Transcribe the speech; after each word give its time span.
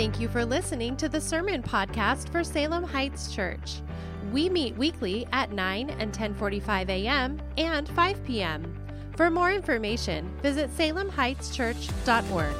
Thank 0.00 0.18
you 0.18 0.30
for 0.30 0.46
listening 0.46 0.96
to 0.96 1.10
the 1.10 1.20
Sermon 1.20 1.62
Podcast 1.62 2.30
for 2.30 2.42
Salem 2.42 2.84
Heights 2.84 3.34
Church. 3.34 3.82
We 4.32 4.48
meet 4.48 4.74
weekly 4.78 5.28
at 5.30 5.52
9 5.52 5.90
and 5.90 6.10
10:45 6.10 6.88
a.m. 6.88 7.38
and 7.58 7.86
5 7.86 8.24
p.m. 8.24 8.82
For 9.14 9.28
more 9.28 9.52
information, 9.52 10.34
visit 10.40 10.74
salemheightschurch.org. 10.74 12.54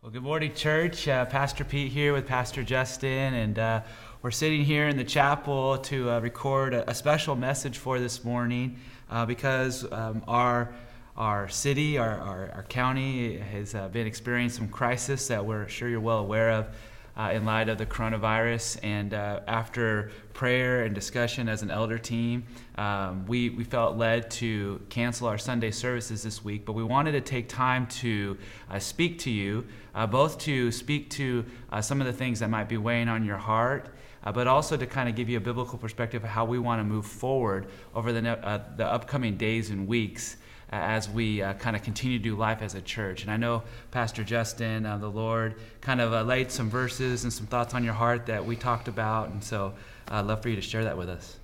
Well, 0.00 0.10
good 0.10 0.22
morning, 0.22 0.54
church. 0.54 1.06
Uh, 1.06 1.26
Pastor 1.26 1.62
Pete 1.62 1.92
here 1.92 2.14
with 2.14 2.26
Pastor 2.26 2.62
Justin, 2.62 3.34
and 3.34 3.58
uh, 3.58 3.82
we're 4.22 4.30
sitting 4.30 4.64
here 4.64 4.88
in 4.88 4.96
the 4.96 5.04
chapel 5.04 5.76
to 5.76 6.08
uh, 6.08 6.20
record 6.20 6.72
a, 6.72 6.88
a, 6.88 6.94
special 6.94 7.36
message 7.36 7.76
for 7.76 7.98
this 7.98 8.24
morning 8.24 8.78
uh, 9.10 9.26
because 9.26 9.84
um, 9.92 10.24
our 10.26 10.72
our 11.16 11.48
city, 11.48 11.98
our, 11.98 12.18
our, 12.18 12.50
our 12.54 12.62
county 12.64 13.36
has 13.38 13.74
uh, 13.74 13.88
been 13.88 14.06
experiencing 14.06 14.64
some 14.64 14.68
crisis 14.68 15.28
that 15.28 15.44
we're 15.44 15.68
sure 15.68 15.88
you're 15.88 16.00
well 16.00 16.18
aware 16.18 16.50
of 16.50 16.68
uh, 17.16 17.30
in 17.32 17.44
light 17.44 17.68
of 17.68 17.78
the 17.78 17.86
coronavirus. 17.86 18.78
And 18.82 19.12
uh, 19.12 19.40
after 19.46 20.10
prayer 20.32 20.84
and 20.84 20.94
discussion 20.94 21.48
as 21.48 21.62
an 21.62 21.70
elder 21.70 21.98
team, 21.98 22.44
um, 22.78 23.26
we, 23.26 23.50
we 23.50 23.64
felt 23.64 23.96
led 23.96 24.30
to 24.32 24.80
cancel 24.88 25.26
our 25.26 25.36
Sunday 25.36 25.70
services 25.70 26.22
this 26.22 26.44
week. 26.44 26.64
But 26.64 26.72
we 26.72 26.84
wanted 26.84 27.12
to 27.12 27.20
take 27.20 27.48
time 27.48 27.86
to 27.88 28.38
uh, 28.70 28.78
speak 28.78 29.18
to 29.20 29.30
you, 29.30 29.66
uh, 29.94 30.06
both 30.06 30.38
to 30.38 30.70
speak 30.72 31.10
to 31.10 31.44
uh, 31.70 31.82
some 31.82 32.00
of 32.00 32.06
the 32.06 32.12
things 32.12 32.40
that 32.40 32.48
might 32.48 32.68
be 32.68 32.76
weighing 32.76 33.08
on 33.08 33.24
your 33.24 33.38
heart. 33.38 33.94
Uh, 34.22 34.30
but 34.30 34.46
also 34.46 34.76
to 34.76 34.86
kind 34.86 35.08
of 35.08 35.14
give 35.14 35.30
you 35.30 35.38
a 35.38 35.40
biblical 35.40 35.78
perspective 35.78 36.22
of 36.22 36.28
how 36.28 36.44
we 36.44 36.58
want 36.58 36.78
to 36.78 36.84
move 36.84 37.06
forward 37.06 37.68
over 37.94 38.12
the, 38.12 38.30
uh, 38.46 38.62
the 38.76 38.86
upcoming 38.86 39.34
days 39.34 39.70
and 39.70 39.88
weeks 39.88 40.36
as 40.70 41.08
we 41.08 41.42
uh, 41.42 41.54
kind 41.54 41.74
of 41.74 41.82
continue 41.82 42.18
to 42.18 42.22
do 42.22 42.36
life 42.36 42.62
as 42.62 42.74
a 42.74 42.80
church. 42.80 43.22
And 43.22 43.30
I 43.30 43.36
know 43.36 43.62
Pastor 43.90 44.22
Justin, 44.22 44.86
uh, 44.86 44.98
the 44.98 45.10
Lord, 45.10 45.56
kind 45.80 46.00
of 46.00 46.12
uh, 46.12 46.22
laid 46.22 46.50
some 46.52 46.70
verses 46.70 47.24
and 47.24 47.32
some 47.32 47.46
thoughts 47.46 47.74
on 47.74 47.82
your 47.82 47.94
heart 47.94 48.26
that 48.26 48.44
we 48.44 48.56
talked 48.56 48.86
about. 48.86 49.30
And 49.30 49.42
so 49.42 49.74
I'd 50.08 50.26
love 50.26 50.42
for 50.42 50.48
you 50.48 50.56
to 50.56 50.62
share 50.62 50.84
that 50.84 50.96
with 50.96 51.08
us. 51.08 51.36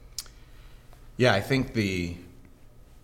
Yeah, 1.16 1.34
I 1.34 1.40
think 1.40 1.74
the 1.74 2.16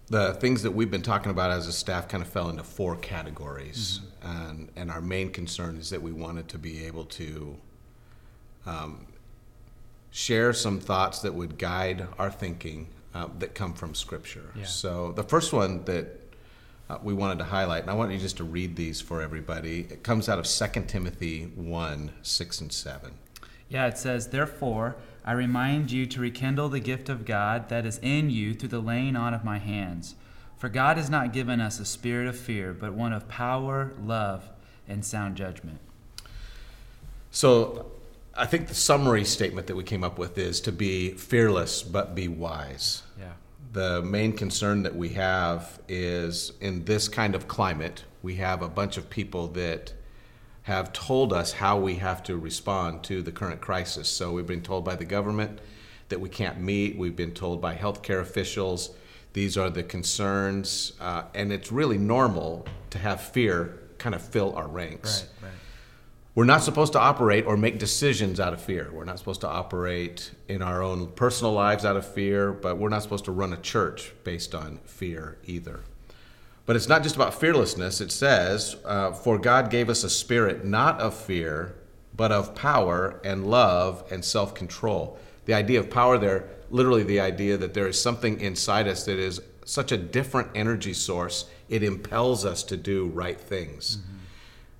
the 0.09 0.34
things 0.34 0.62
that 0.62 0.73
we've 0.73 0.91
been 0.91 1.01
talking 1.01 1.31
about 1.31 1.51
as 1.51 1.67
a 1.67 1.73
staff 1.73 2.06
kind 2.06 2.23
of 2.23 2.29
fell 2.29 2.51
into 2.51 2.62
four 2.62 2.97
categories. 2.97 4.01
Mm-hmm. 4.23 4.48
And, 4.51 4.69
and 4.77 4.91
our 4.91 5.01
main 5.01 5.31
concern 5.31 5.79
is 5.79 5.89
that 5.89 6.03
we 6.03 6.12
wanted 6.12 6.48
to 6.48 6.59
be 6.59 6.84
able 6.84 7.07
to 7.07 7.57
um, 8.67 9.07
share 10.11 10.53
some 10.53 10.81
thoughts 10.81 11.20
that 11.20 11.33
would 11.33 11.57
guide 11.57 12.07
our 12.19 12.31
thinking 12.31 12.89
uh, 13.14 13.28
that 13.38 13.55
come 13.55 13.74
from 13.74 13.94
Scripture. 13.94 14.52
Yeah. 14.55 14.64
So 14.64 15.12
the 15.12 15.22
first 15.22 15.52
one 15.52 15.84
that 15.84 16.20
uh, 16.88 16.98
we 17.02 17.14
wanted 17.14 17.38
to 17.38 17.44
highlight, 17.44 17.82
and 17.82 17.91
I 17.91 17.94
want 17.94 18.12
you 18.12 18.18
just 18.18 18.36
to 18.38 18.44
read 18.44 18.77
these 18.77 19.00
for 19.00 19.22
everybody. 19.22 19.80
It 19.91 20.02
comes 20.02 20.28
out 20.28 20.38
of 20.38 20.46
2 20.46 20.82
Timothy 20.82 21.44
1 21.55 22.12
6 22.22 22.60
and 22.60 22.72
7. 22.72 23.12
Yeah, 23.68 23.86
it 23.86 23.96
says, 23.96 24.28
Therefore, 24.28 24.96
I 25.24 25.33
remind 25.33 25.90
you 25.90 26.05
to 26.06 26.20
rekindle 26.20 26.68
the 26.68 26.80
gift 26.80 27.08
of 27.08 27.24
God 27.24 27.68
that 27.68 27.86
is 27.86 27.98
in 28.02 28.28
you 28.28 28.55
through 28.55 28.68
the 28.68 28.80
laying 28.80 29.16
on 29.16 29.33
of 29.33 29.44
my 29.44 29.58
hands. 29.58 30.14
For 30.58 30.68
God 30.68 30.96
has 30.96 31.08
not 31.08 31.33
given 31.33 31.60
us 31.60 31.80
a 31.80 31.84
spirit 31.84 32.28
of 32.28 32.38
fear, 32.38 32.72
but 32.72 32.92
one 32.92 33.12
of 33.12 33.28
power, 33.28 33.92
love, 34.00 34.50
and 34.86 35.05
sound 35.05 35.36
judgment. 35.36 35.78
So 37.30 37.90
I 38.34 38.47
think 38.47 38.69
the 38.69 38.75
summary 38.75 39.25
statement 39.25 39.66
that 39.66 39.77
we 39.77 39.84
came 39.84 40.02
up 40.02 40.19
with 40.19 40.38
is 40.38 40.61
to 40.62 40.72
be 40.72 41.12
fearless 41.12 41.83
but 41.83 42.14
be 42.14 42.28
wise. 42.28 43.02
Yeah. 43.19 43.33
The 43.72 44.02
main 44.02 44.33
concern 44.33 44.83
that 44.84 44.94
we 44.94 45.11
have 45.11 45.80
is 45.89 46.52
in 46.61 46.84
this 46.84 47.08
kind 47.08 47.34
of 47.34 47.48
climate, 47.48 48.05
we 48.22 48.36
have 48.36 48.62
a 48.62 48.69
bunch 48.69 48.97
of 48.97 49.11
people 49.11 49.48
that 49.48 49.92
have 50.62 50.92
told 50.92 51.33
us 51.33 51.52
how 51.52 51.78
we 51.78 51.97
have 51.97 52.23
to 52.23 52.36
respond 52.36 53.02
to 53.05 53.23
the 53.23 53.33
current 53.33 53.61
crisis. 53.61 54.08
So 54.08 54.33
we've 54.33 54.46
been 54.46 54.62
told 54.62 54.84
by 54.84 54.95
the 54.95 55.05
government 55.05 55.58
that 56.08 56.20
we 56.20 56.28
can't 56.28 56.61
meet, 56.61 56.96
we've 56.96 57.17
been 57.17 57.34
told 57.34 57.61
by 57.61 57.74
healthcare 57.74 58.20
officials 58.20 58.90
these 59.33 59.57
are 59.57 59.70
the 59.70 59.83
concerns, 59.83 60.92
uh, 61.01 61.23
and 61.34 61.52
it's 61.52 61.73
really 61.73 61.98
normal 61.98 62.67
to 62.90 62.98
have 62.98 63.20
fear 63.20 63.78
kind 63.98 64.14
of 64.14 64.23
fill 64.23 64.55
our 64.57 64.68
ranks. 64.68 65.27
Right, 65.42 65.48
right. 65.48 65.58
We're 66.35 66.45
not 66.45 66.63
supposed 66.63 66.95
to 66.95 66.98
operate 66.98 67.45
or 67.45 67.59
make 67.59 67.79
decisions 67.79 68.41
out 68.41 68.55
of 68.55 68.61
fear. 68.63 68.91
We're 68.91 69.05
not 69.05 69.19
supposed 69.19 69.43
to 69.43 69.48
operate 69.48 70.31
in 70.48 70.63
our 70.63 70.83
own 70.83 71.09
personal 71.09 71.53
lives 71.53 71.85
out 71.85 71.97
of 71.97 72.07
fear, 72.07 72.53
but 72.53 72.79
we're 72.79 72.89
not 72.89 73.03
supposed 73.03 73.27
to 73.27 73.33
run 73.33 73.53
a 73.53 73.59
church 73.59 74.13
based 74.25 74.55
on 74.55 74.79
fear 74.87 75.37
either. 75.45 75.81
But 76.65 76.77
it's 76.77 76.89
not 76.89 77.03
just 77.03 77.17
about 77.17 77.35
fearlessness. 77.35 78.01
It 78.01 78.11
says, 78.11 78.77
uh, 78.87 79.13
For 79.13 79.37
God 79.37 79.69
gave 79.69 79.91
us 79.91 80.05
a 80.05 80.11
spirit 80.11 80.65
not 80.65 81.01
of 81.01 81.15
fear, 81.15 81.75
but 82.17 82.33
of 82.33 82.55
power 82.55 83.20
and 83.25 83.47
love 83.47 84.05
and 84.11 84.25
self 84.25 84.55
control. 84.55 85.19
The 85.45 85.55
idea 85.55 85.81
of 85.81 85.91
power 85.91 86.17
there, 86.17 86.49
literally 86.70 87.03
the 87.03 87.20
idea 87.20 87.59
that 87.59 87.75
there 87.75 87.89
is 87.89 88.01
something 88.01 88.41
inside 88.41 88.89
us 88.89 89.05
that 89.05 89.19
is 89.19 89.43
such 89.67 89.93
a 89.93 89.99
different 89.99 90.49
energy 90.55 90.95
source, 90.95 91.47
it 91.69 91.83
impels 91.83 92.47
us 92.47 92.63
to 92.64 92.77
do 92.77 93.09
right 93.09 93.41
things. 93.41 93.99
Mm-hmm. 93.99 94.17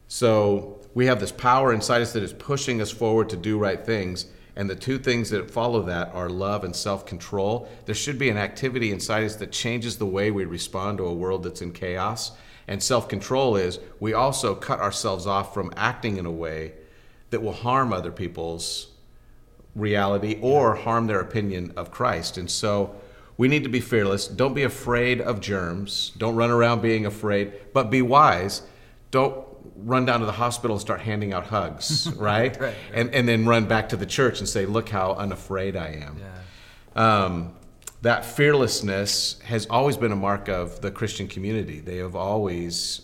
So 0.09 0.81
we 0.94 1.06
have 1.06 1.20
this 1.20 1.32
power 1.32 1.72
inside 1.72 2.03
us 2.03 2.12
that 2.12 2.22
is 2.22 2.32
pushing 2.32 2.80
us 2.80 2.91
forward 2.91 3.28
to 3.30 3.36
do 3.36 3.58
right 3.58 3.84
things. 3.84 4.26
And 4.54 4.69
the 4.69 4.76
two 4.76 4.98
things 4.98 5.30
that 5.30 5.50
follow 5.50 5.82
that 5.84 6.14
are 6.14 6.28
love 6.28 6.62
and 6.62 6.76
self 6.76 7.06
control. 7.06 7.69
There 7.86 7.94
should 7.94 8.19
be 8.19 8.28
an 8.28 8.36
activity 8.36 8.92
inside 8.92 9.25
us 9.25 9.36
that 9.36 9.50
changes 9.50 9.97
the 9.97 10.06
way 10.06 10.30
we 10.30 10.44
respond 10.44 10.98
to 10.98 11.06
a 11.06 11.14
world 11.14 11.42
that's 11.44 11.62
in 11.62 11.72
chaos. 11.72 12.32
And 12.69 12.82
self 12.82 13.08
control 13.08 13.56
is 13.56 13.78
we 13.98 14.12
also 14.12 14.54
cut 14.54 14.80
ourselves 14.80 15.26
off 15.26 15.54
from 15.54 15.72
acting 15.76 16.19
in 16.19 16.26
a 16.26 16.30
way 16.30 16.75
that 17.30 17.42
will 17.42 17.53
harm 17.53 17.94
other 17.94 18.12
people's 18.12 18.88
reality 19.74 20.38
or 20.42 20.74
harm 20.74 21.06
their 21.06 21.20
opinion 21.20 21.72
of 21.76 21.91
Christ. 21.91 22.36
And 22.36 22.50
so 22.50 22.94
we 23.38 23.48
need 23.48 23.64
to 23.64 23.70
be 23.70 23.80
fearless. 23.80 24.28
Don't 24.28 24.54
be 24.54 24.64
afraid 24.64 25.20
of 25.22 25.41
germs. 25.41 26.12
Don't 26.19 26.36
run 26.36 26.50
around 26.50 26.82
being 26.82 27.06
afraid, 27.06 27.54
but 27.72 27.91
be 27.91 28.03
wise. 28.03 28.62
Don't 29.10 29.47
run 29.77 30.05
down 30.05 30.21
to 30.21 30.27
the 30.27 30.33
hospital 30.33 30.77
and 30.77 30.81
start 30.81 31.00
handing 31.00 31.33
out 31.33 31.47
hugs, 31.47 32.11
right? 32.17 32.53
right, 32.53 32.61
right? 32.61 32.75
And, 32.93 33.15
and 33.15 33.28
then 33.28 33.47
run 33.47 33.67
back 33.67 33.89
to 33.91 33.97
the 33.97 34.06
church 34.06 34.39
and 34.39 34.49
say, 34.49 34.67
look 34.67 34.89
how 34.89 35.12
unafraid 35.15 35.77
I 35.77 36.05
am. 36.06 36.19
Yeah. 36.19 37.25
Um, 37.25 37.55
that 38.03 38.25
fearlessness 38.25 39.41
has 39.45 39.67
always 39.67 39.97
been 39.97 40.12
a 40.12 40.17
mark 40.17 40.49
of 40.49 40.81
the 40.81 40.91
Christian 40.91 41.28
community. 41.28 41.81
They 41.81 41.99
have 41.99 42.17
always 42.17 43.03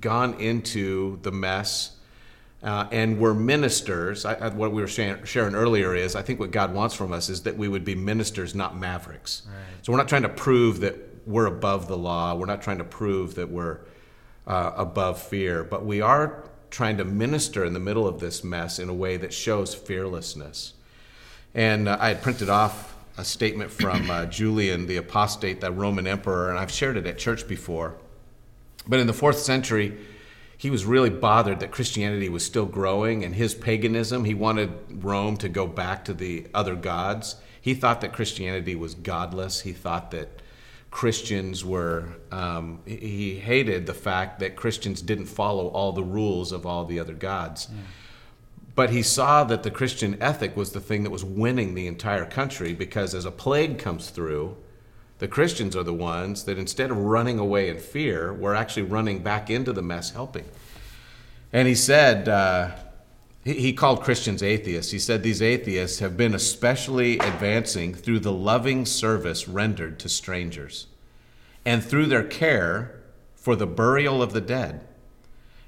gone 0.00 0.34
into 0.34 1.18
the 1.22 1.32
mess. 1.32 1.96
Uh, 2.62 2.86
and 2.92 3.18
we're 3.18 3.32
ministers. 3.32 4.26
I, 4.26 4.34
I, 4.34 4.48
what 4.48 4.72
we 4.72 4.82
were 4.82 4.88
sharing, 4.88 5.24
sharing, 5.24 5.54
earlier 5.54 5.94
is 5.94 6.14
I 6.14 6.20
think 6.20 6.38
what 6.40 6.50
God 6.50 6.74
wants 6.74 6.94
from 6.94 7.10
us 7.12 7.30
is 7.30 7.42
that 7.44 7.56
we 7.56 7.68
would 7.68 7.86
be 7.86 7.94
ministers, 7.94 8.54
not 8.54 8.76
mavericks. 8.76 9.42
Right. 9.48 9.56
So 9.82 9.92
we're 9.92 9.98
not 9.98 10.08
trying 10.08 10.22
to 10.22 10.28
prove 10.28 10.80
that 10.80 10.96
we're 11.26 11.46
above 11.46 11.88
the 11.88 11.96
law. 11.96 12.34
We're 12.34 12.46
not 12.46 12.60
trying 12.60 12.78
to 12.78 12.84
prove 12.84 13.36
that 13.36 13.48
we're 13.48 13.78
uh, 14.46 14.72
above 14.76 15.20
fear, 15.20 15.64
but 15.64 15.84
we 15.84 16.00
are 16.00 16.44
trying 16.70 16.96
to 16.96 17.04
minister 17.04 17.64
in 17.64 17.72
the 17.72 17.80
middle 17.80 18.06
of 18.06 18.20
this 18.20 18.44
mess 18.44 18.78
in 18.78 18.88
a 18.88 18.94
way 18.94 19.16
that 19.16 19.32
shows 19.32 19.74
fearlessness. 19.74 20.74
And 21.54 21.88
uh, 21.88 21.98
I 22.00 22.08
had 22.08 22.22
printed 22.22 22.48
off 22.48 22.96
a 23.18 23.24
statement 23.24 23.70
from 23.70 24.10
uh, 24.10 24.26
Julian 24.26 24.86
the 24.86 24.96
Apostate, 24.96 25.60
the 25.60 25.72
Roman 25.72 26.06
emperor, 26.06 26.50
and 26.50 26.58
I've 26.58 26.70
shared 26.70 26.96
it 26.96 27.06
at 27.06 27.18
church 27.18 27.46
before. 27.48 27.96
But 28.86 29.00
in 29.00 29.06
the 29.06 29.12
fourth 29.12 29.38
century, 29.38 29.96
he 30.56 30.70
was 30.70 30.84
really 30.84 31.10
bothered 31.10 31.60
that 31.60 31.70
Christianity 31.70 32.28
was 32.28 32.44
still 32.44 32.66
growing 32.66 33.24
and 33.24 33.34
his 33.34 33.54
paganism, 33.54 34.24
he 34.24 34.34
wanted 34.34 34.70
Rome 34.90 35.36
to 35.38 35.48
go 35.48 35.66
back 35.66 36.04
to 36.04 36.14
the 36.14 36.46
other 36.52 36.74
gods. 36.74 37.36
He 37.60 37.74
thought 37.74 38.00
that 38.02 38.12
Christianity 38.12 38.74
was 38.74 38.94
godless. 38.94 39.62
He 39.62 39.72
thought 39.72 40.10
that 40.10 40.28
Christians 40.90 41.64
were, 41.64 42.08
um, 42.32 42.80
he 42.84 43.36
hated 43.36 43.86
the 43.86 43.94
fact 43.94 44.40
that 44.40 44.56
Christians 44.56 45.02
didn't 45.02 45.26
follow 45.26 45.68
all 45.68 45.92
the 45.92 46.02
rules 46.02 46.50
of 46.50 46.66
all 46.66 46.84
the 46.84 46.98
other 46.98 47.14
gods. 47.14 47.68
Yeah. 47.70 47.82
But 48.74 48.90
he 48.90 49.02
saw 49.02 49.44
that 49.44 49.62
the 49.62 49.70
Christian 49.70 50.20
ethic 50.20 50.56
was 50.56 50.72
the 50.72 50.80
thing 50.80 51.02
that 51.02 51.10
was 51.10 51.24
winning 51.24 51.74
the 51.74 51.86
entire 51.86 52.24
country 52.24 52.72
because 52.72 53.14
as 53.14 53.24
a 53.24 53.30
plague 53.30 53.78
comes 53.78 54.10
through, 54.10 54.56
the 55.18 55.28
Christians 55.28 55.76
are 55.76 55.82
the 55.82 55.94
ones 55.94 56.44
that 56.44 56.58
instead 56.58 56.90
of 56.90 56.96
running 56.96 57.38
away 57.38 57.68
in 57.68 57.78
fear, 57.78 58.32
were 58.32 58.54
actually 58.54 58.84
running 58.84 59.22
back 59.22 59.50
into 59.50 59.72
the 59.72 59.82
mess 59.82 60.12
helping. 60.12 60.46
And 61.52 61.68
he 61.68 61.74
said, 61.74 62.28
uh, 62.28 62.70
he 63.44 63.72
called 63.72 64.02
Christians 64.02 64.42
atheists. 64.42 64.92
He 64.92 64.98
said 64.98 65.22
these 65.22 65.40
atheists 65.40 66.00
have 66.00 66.16
been 66.16 66.34
especially 66.34 67.18
advancing 67.18 67.94
through 67.94 68.20
the 68.20 68.32
loving 68.32 68.84
service 68.84 69.48
rendered 69.48 69.98
to 70.00 70.08
strangers 70.10 70.86
and 71.64 71.82
through 71.82 72.06
their 72.06 72.22
care 72.22 73.00
for 73.34 73.56
the 73.56 73.66
burial 73.66 74.22
of 74.22 74.34
the 74.34 74.40
dead. 74.40 74.86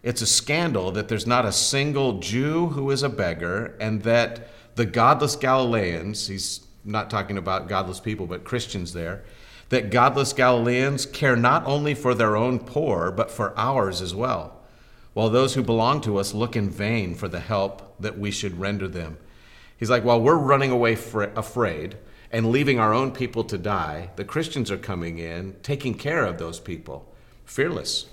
It's 0.03 0.21
a 0.21 0.27
scandal 0.27 0.91
that 0.93 1.09
there's 1.09 1.27
not 1.27 1.47
a 1.47 1.53
single 1.53 2.19
Jew 2.19 2.69
who 2.69 2.91
is 2.91 3.03
a 3.03 3.09
beggar 3.09 3.77
and 3.81 4.03
that 4.03 4.49
the 4.75 4.85
godless 4.85 5.37
Galileans, 5.37 6.27
he's 6.27 6.67
not 6.85 7.09
talking 7.09 7.39
about 7.39 7.69
godless 7.69 8.01
people, 8.01 8.27
but 8.27 8.45
Christians 8.45 8.93
there, 8.93 9.25
that 9.69 9.91
godless 9.91 10.33
Galileans 10.33 11.07
care 11.07 11.37
not 11.37 11.65
only 11.67 11.95
for 11.95 12.15
their 12.15 12.37
own 12.37 12.59
poor, 12.59 13.11
but 13.11 13.31
for 13.31 13.55
ours 13.57 14.03
as 14.03 14.15
well. 14.15 14.62
While 15.15 15.29
those 15.29 15.55
who 15.55 15.63
belong 15.63 16.01
to 16.03 16.19
us 16.19 16.35
look 16.35 16.57
in 16.57 16.71
vain 16.71 17.15
for 17.15 17.29
the 17.29 17.41
help 17.41 17.95
that 18.01 18.19
we 18.19 18.31
should 18.31 18.59
render 18.59 18.89
them. 18.89 19.19
He's 19.77 19.91
like, 19.91 20.05
while 20.05 20.21
we're 20.21 20.37
running 20.37 20.71
away 20.71 20.95
fra- 20.95 21.33
afraid 21.37 21.97
and 22.31 22.51
leaving 22.51 22.79
our 22.79 22.95
own 22.95 23.13
people 23.13 23.45
to 23.45 23.59
die, 23.59 24.11
the 24.17 24.25
Christians 24.25 24.71
are 24.71 24.79
coming 24.79 25.19
in, 25.19 25.57
taking 25.63 25.95
care 25.95 26.25
of 26.25 26.39
those 26.39 26.61
people, 26.61 27.13
fearless, 27.45 28.07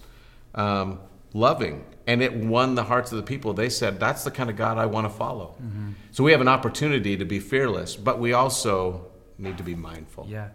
um, 0.55 0.99
loving. 1.33 1.85
And 2.07 2.21
it 2.23 2.35
won 2.35 2.75
the 2.75 2.83
hearts 2.83 3.11
of 3.11 3.17
the 3.17 3.23
people. 3.23 3.53
They 3.53 3.69
said, 3.69 3.99
That's 3.99 4.23
the 4.23 4.31
kind 4.31 4.49
of 4.49 4.55
God 4.55 4.77
I 4.77 4.87
want 4.87 5.05
to 5.05 5.13
follow. 5.13 5.55
Mm-hmm. 5.61 5.91
So 6.11 6.23
we 6.23 6.31
have 6.31 6.41
an 6.41 6.47
opportunity 6.47 7.15
to 7.17 7.25
be 7.25 7.39
fearless, 7.39 7.95
but 7.95 8.19
we 8.19 8.33
also 8.33 9.05
need 9.37 9.57
to 9.57 9.63
be 9.63 9.75
mindful. 9.75 10.25
Yeah. 10.27 10.49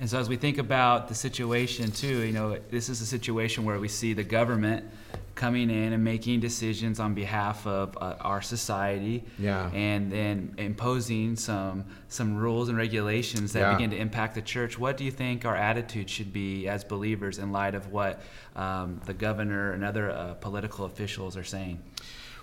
And 0.00 0.08
so, 0.08 0.18
as 0.18 0.30
we 0.30 0.36
think 0.36 0.56
about 0.56 1.08
the 1.08 1.14
situation, 1.14 1.90
too, 1.90 2.22
you 2.22 2.32
know, 2.32 2.58
this 2.70 2.88
is 2.88 3.02
a 3.02 3.06
situation 3.06 3.64
where 3.64 3.78
we 3.78 3.88
see 3.88 4.14
the 4.14 4.24
government 4.24 4.86
coming 5.34 5.68
in 5.68 5.92
and 5.92 6.02
making 6.02 6.40
decisions 6.40 6.98
on 6.98 7.12
behalf 7.12 7.66
of 7.66 7.96
uh, 7.98 8.16
our 8.20 8.40
society, 8.40 9.22
yeah. 9.38 9.70
and 9.72 10.10
then 10.10 10.54
imposing 10.56 11.36
some 11.36 11.84
some 12.08 12.34
rules 12.34 12.70
and 12.70 12.78
regulations 12.78 13.52
that 13.52 13.60
yeah. 13.60 13.72
begin 13.74 13.90
to 13.90 13.96
impact 13.98 14.34
the 14.34 14.40
church. 14.40 14.78
What 14.78 14.96
do 14.96 15.04
you 15.04 15.10
think 15.10 15.44
our 15.44 15.56
attitude 15.56 16.08
should 16.08 16.32
be 16.32 16.66
as 16.66 16.82
believers 16.82 17.38
in 17.38 17.52
light 17.52 17.74
of 17.74 17.92
what 17.92 18.22
um, 18.56 19.02
the 19.04 19.14
governor 19.14 19.72
and 19.72 19.84
other 19.84 20.10
uh, 20.10 20.32
political 20.34 20.86
officials 20.86 21.36
are 21.36 21.44
saying? 21.44 21.78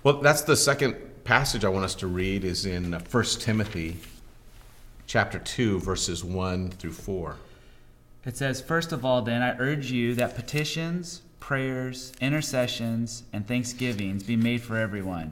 Well, 0.03 0.21
that's 0.21 0.43
the 0.43 0.55
second 0.55 0.95
passage 1.23 1.65
I 1.65 1.69
want 1.69 1.85
us 1.85 1.95
to 1.95 2.07
read 2.07 2.43
is 2.43 2.67
in 2.67 2.99
First 2.99 3.41
Timothy 3.41 3.97
chapter 5.07 5.39
2 5.39 5.79
verses 5.79 6.23
1 6.23 6.69
through 6.71 6.91
4. 6.91 7.35
It 8.27 8.35
says, 8.35 8.59
First 8.59 8.91
of 8.91 9.05
all, 9.05 9.21
then, 9.21 9.41
I 9.41 9.57
urge 9.57 9.89
you 9.89 10.13
that 10.15 10.35
petitions, 10.35 11.21
prayers, 11.39 12.11
intercessions, 12.19 13.23
and 13.31 13.47
thanksgivings 13.47 14.23
be 14.23 14.35
made 14.35 14.61
for 14.61 14.77
everyone, 14.77 15.31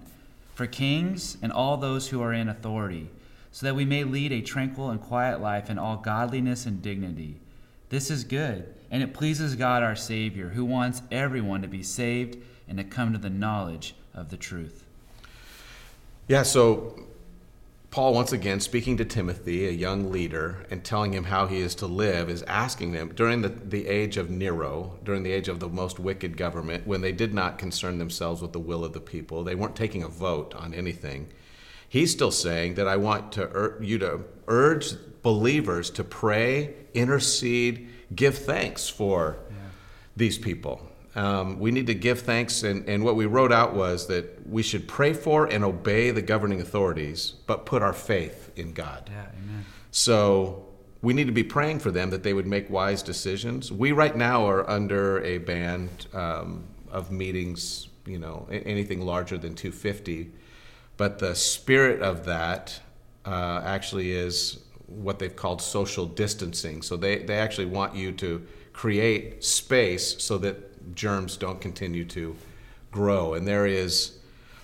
for 0.54 0.66
kings 0.66 1.38
and 1.42 1.52
all 1.52 1.76
those 1.76 2.08
who 2.08 2.22
are 2.22 2.32
in 2.32 2.48
authority, 2.48 3.10
so 3.52 3.66
that 3.66 3.76
we 3.76 3.84
may 3.84 4.06
lead 4.06 4.32
a 4.32 4.42
tranquil 4.42 4.90
and 4.90 5.02
quiet 5.02 5.42
life 5.42 5.70
in 5.70 5.78
all 5.78 5.98
godliness 5.98 6.66
and 6.66 6.82
dignity. 6.82 7.36
This 7.90 8.10
is 8.10 8.24
good, 8.24 8.74
and 8.90 9.04
it 9.04 9.14
pleases 9.14 9.58
God 9.58 9.84
our 9.84 9.98
Savior, 9.98 10.50
who 10.50 10.64
wants 10.64 11.02
everyone 11.12 11.62
to 11.64 11.68
be 11.68 11.84
saved 11.84 12.38
and 12.66 12.78
to 12.78 12.86
come 12.86 13.12
to 13.12 13.20
the 13.20 13.30
knowledge 13.30 13.94
of 14.14 14.30
the 14.30 14.38
truth. 14.38 14.86
Yeah, 16.30 16.44
so 16.44 16.98
Paul, 17.96 18.14
once 18.14 18.34
again, 18.34 18.60
speaking 18.60 18.98
to 18.98 19.06
Timothy, 19.06 19.70
a 19.70 19.72
young 19.72 20.12
leader, 20.12 20.66
and 20.70 20.84
telling 20.84 21.14
him 21.14 21.24
how 21.24 21.48
he 21.48 21.62
is 21.62 21.74
to 21.76 21.86
live, 21.86 22.30
is 22.30 22.44
asking 22.44 22.92
them 22.92 23.14
during 23.16 23.42
the, 23.42 23.48
the 23.48 23.88
age 23.88 24.18
of 24.18 24.30
Nero, 24.30 25.00
during 25.06 25.24
the 25.24 25.32
age 25.32 25.48
of 25.48 25.62
the 25.62 25.70
most 25.70 25.98
wicked 25.98 26.36
government, 26.36 26.86
when 26.86 27.00
they 27.00 27.14
did 27.14 27.34
not 27.34 27.58
concern 27.58 27.98
themselves 27.98 28.42
with 28.42 28.52
the 28.52 28.60
will 28.60 28.84
of 28.84 28.92
the 28.92 29.00
people, 29.00 29.46
they 29.46 29.56
weren't 29.56 29.78
taking 29.78 30.04
a 30.04 30.10
vote 30.10 30.54
on 30.56 30.74
anything. 30.74 31.30
He's 31.88 32.12
still 32.12 32.32
saying 32.32 32.74
that 32.74 32.86
I 32.86 32.98
want 32.98 33.32
to 33.32 33.44
ur- 33.44 33.82
you 33.82 33.98
to 34.00 34.26
urge 34.50 34.96
believers 35.22 35.90
to 35.92 36.04
pray, 36.04 36.74
intercede, 36.94 37.88
give 38.14 38.38
thanks 38.38 38.90
for 38.90 39.38
yeah. 39.50 39.56
these 40.18 40.38
people. 40.38 40.82
Um, 41.16 41.60
we 41.60 41.72
need 41.72 41.88
to 41.88 41.96
give 41.96 42.22
thanks, 42.22 42.64
and, 42.64 42.88
and 42.90 43.04
what 43.04 43.16
we 43.16 43.26
wrote 43.26 43.54
out 43.54 43.74
was 43.74 44.08
that 44.08 44.46
we 44.48 44.62
should 44.62 44.88
pray 44.88 45.14
for 45.14 45.46
and 45.46 45.64
obey 45.64 46.12
the 46.12 46.22
governing 46.22 46.60
authorities, 46.60 47.36
but 47.48 47.66
put 47.66 47.82
our 47.82 47.94
faith 47.94 48.52
in 48.58 48.74
God. 48.74 49.10
Yeah, 49.12 49.22
amen. 49.22 49.66
So 49.92 50.66
we 51.02 51.14
need 51.14 51.28
to 51.28 51.34
be 51.34 51.44
praying 51.44 51.80
for 51.80 51.92
them 51.92 52.10
that 52.10 52.24
they 52.24 52.34
would 52.34 52.48
make 52.48 52.70
wise 52.70 53.02
decisions. 53.02 53.72
We 53.72 53.94
right 53.94 54.16
now 54.16 54.46
are 54.50 54.70
under 54.70 55.24
a 55.24 55.38
ban 55.38 55.90
um, 56.14 56.66
of 56.92 57.12
meetings, 57.12 57.88
you 58.06 58.20
know, 58.20 58.48
anything 58.50 59.02
larger 59.02 59.38
than 59.38 59.56
250, 59.56 60.32
but 60.98 61.20
the 61.20 61.34
spirit 61.34 62.02
of 62.02 62.26
that 62.26 62.80
uh, 63.24 63.62
actually 63.64 64.12
is 64.12 64.60
what 64.88 65.20
they've 65.20 65.36
called 65.36 65.62
social 65.62 66.06
distancing. 66.06 66.82
So 66.82 66.98
they, 66.98 67.20
they 67.20 67.38
actually 67.38 67.68
want 67.68 67.96
you 67.96 68.12
to 68.14 68.46
create 68.74 69.44
space 69.44 70.22
so 70.22 70.38
that 70.40 70.75
germs 70.94 71.38
don't 71.38 71.60
continue 71.60 72.06
to 72.06 72.36
grow. 72.92 73.34
And 73.34 73.48
there 73.48 73.66
is 73.66 74.18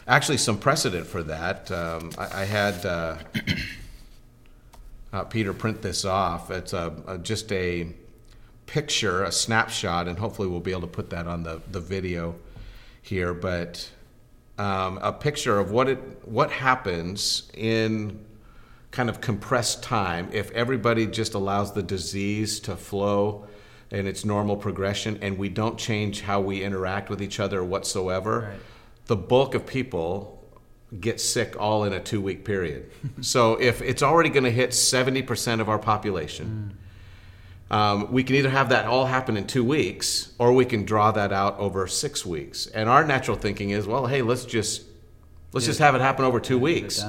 actually 0.07 0.37
some 0.37 0.57
precedent 0.57 1.07
for 1.07 1.23
that. 1.23 1.71
Um, 1.71 2.11
I, 2.17 2.41
I, 2.41 2.45
had 2.45 2.85
uh, 2.85 3.17
uh, 5.13 5.23
Peter 5.25 5.53
print 5.53 5.81
this 5.81 6.05
off. 6.05 6.51
It's 6.51 6.73
a, 6.73 6.93
a, 7.07 7.17
just 7.17 7.51
a 7.51 7.87
picture, 8.65 9.23
a 9.23 9.31
snapshot, 9.31 10.07
and 10.07 10.17
hopefully 10.17 10.47
we'll 10.47 10.59
be 10.59 10.71
able 10.71 10.81
to 10.81 10.87
put 10.87 11.09
that 11.09 11.27
on 11.27 11.43
the, 11.43 11.61
the 11.71 11.81
video 11.81 12.35
here. 13.01 13.33
But 13.33 13.89
um, 14.57 14.99
a 15.01 15.11
picture 15.11 15.59
of 15.59 15.71
what 15.71 15.89
it 15.89 15.99
what 16.27 16.51
happens 16.51 17.51
in 17.53 18.25
kind 18.91 19.09
of 19.09 19.21
compressed 19.21 19.81
time 19.81 20.29
if 20.33 20.51
everybody 20.51 21.07
just 21.07 21.33
allows 21.33 21.73
the 21.73 21.81
disease 21.81 22.59
to 22.59 22.75
flow 22.75 23.47
in 23.91 24.07
its 24.07 24.23
normal 24.23 24.55
progression 24.55 25.19
and 25.21 25.37
we 25.37 25.49
don't 25.49 25.77
change 25.77 26.21
how 26.21 26.39
we 26.39 26.63
interact 26.63 27.09
with 27.09 27.21
each 27.21 27.39
other 27.39 27.63
whatsoever, 27.63 28.51
right. 28.51 28.59
the 29.07 29.15
bulk 29.15 29.53
of 29.53 29.65
people 29.65 30.37
get 30.99 31.21
sick 31.21 31.55
all 31.59 31.83
in 31.83 31.93
a 31.93 31.99
two 31.99 32.21
week 32.21 32.45
period. 32.45 32.89
so 33.21 33.59
if 33.59 33.81
it's 33.81 34.01
already 34.01 34.29
going 34.29 34.43
to 34.43 34.51
hit 34.51 34.71
70% 34.71 35.59
of 35.59 35.69
our 35.69 35.79
population, 35.79 36.77
mm. 37.69 37.75
um, 37.75 38.11
we 38.11 38.23
can 38.23 38.35
either 38.37 38.49
have 38.49 38.69
that 38.69 38.85
all 38.85 39.05
happen 39.05 39.35
in 39.35 39.45
two 39.45 39.63
weeks 39.63 40.33
or 40.39 40.53
we 40.53 40.65
can 40.65 40.85
draw 40.85 41.11
that 41.11 41.33
out 41.33 41.57
over 41.59 41.85
six 41.87 42.25
weeks. 42.25 42.67
And 42.67 42.87
our 42.87 43.03
natural 43.05 43.37
thinking 43.37 43.71
is, 43.71 43.87
well, 43.87 44.07
hey, 44.07 44.21
let's 44.21 44.45
just 44.45 44.83
let's 45.53 45.65
just 45.65 45.79
have 45.79 45.95
it 45.95 46.01
happen 46.01 46.23
over 46.23 46.39
two 46.39 46.57
weeks. 46.57 47.03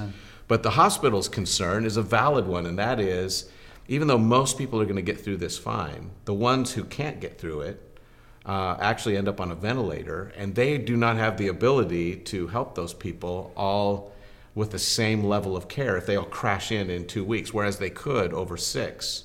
But 0.48 0.64
the 0.64 0.70
hospital's 0.70 1.28
concern 1.28 1.86
is 1.86 1.96
a 1.96 2.02
valid 2.02 2.46
one, 2.46 2.66
and 2.66 2.78
that 2.78 3.00
is 3.00 3.48
even 3.88 4.08
though 4.08 4.18
most 4.18 4.58
people 4.58 4.80
are 4.80 4.84
going 4.84 4.96
to 4.96 5.02
get 5.02 5.20
through 5.20 5.38
this 5.38 5.58
fine, 5.58 6.10
the 6.24 6.34
ones 6.34 6.72
who 6.72 6.84
can't 6.84 7.20
get 7.20 7.38
through 7.38 7.62
it 7.62 7.98
uh, 8.46 8.76
actually 8.80 9.16
end 9.16 9.28
up 9.28 9.40
on 9.40 9.50
a 9.50 9.54
ventilator, 9.54 10.32
and 10.36 10.54
they 10.54 10.78
do 10.78 10.96
not 10.96 11.16
have 11.16 11.36
the 11.36 11.48
ability 11.48 12.16
to 12.16 12.48
help 12.48 12.74
those 12.74 12.94
people 12.94 13.52
all 13.56 14.12
with 14.54 14.70
the 14.70 14.78
same 14.78 15.24
level 15.24 15.56
of 15.56 15.68
care 15.68 15.96
if 15.96 16.06
they 16.06 16.16
all 16.16 16.24
crash 16.24 16.70
in 16.70 16.90
in 16.90 17.06
two 17.06 17.24
weeks, 17.24 17.54
whereas 17.54 17.78
they 17.78 17.90
could 17.90 18.32
over 18.32 18.56
six. 18.56 19.24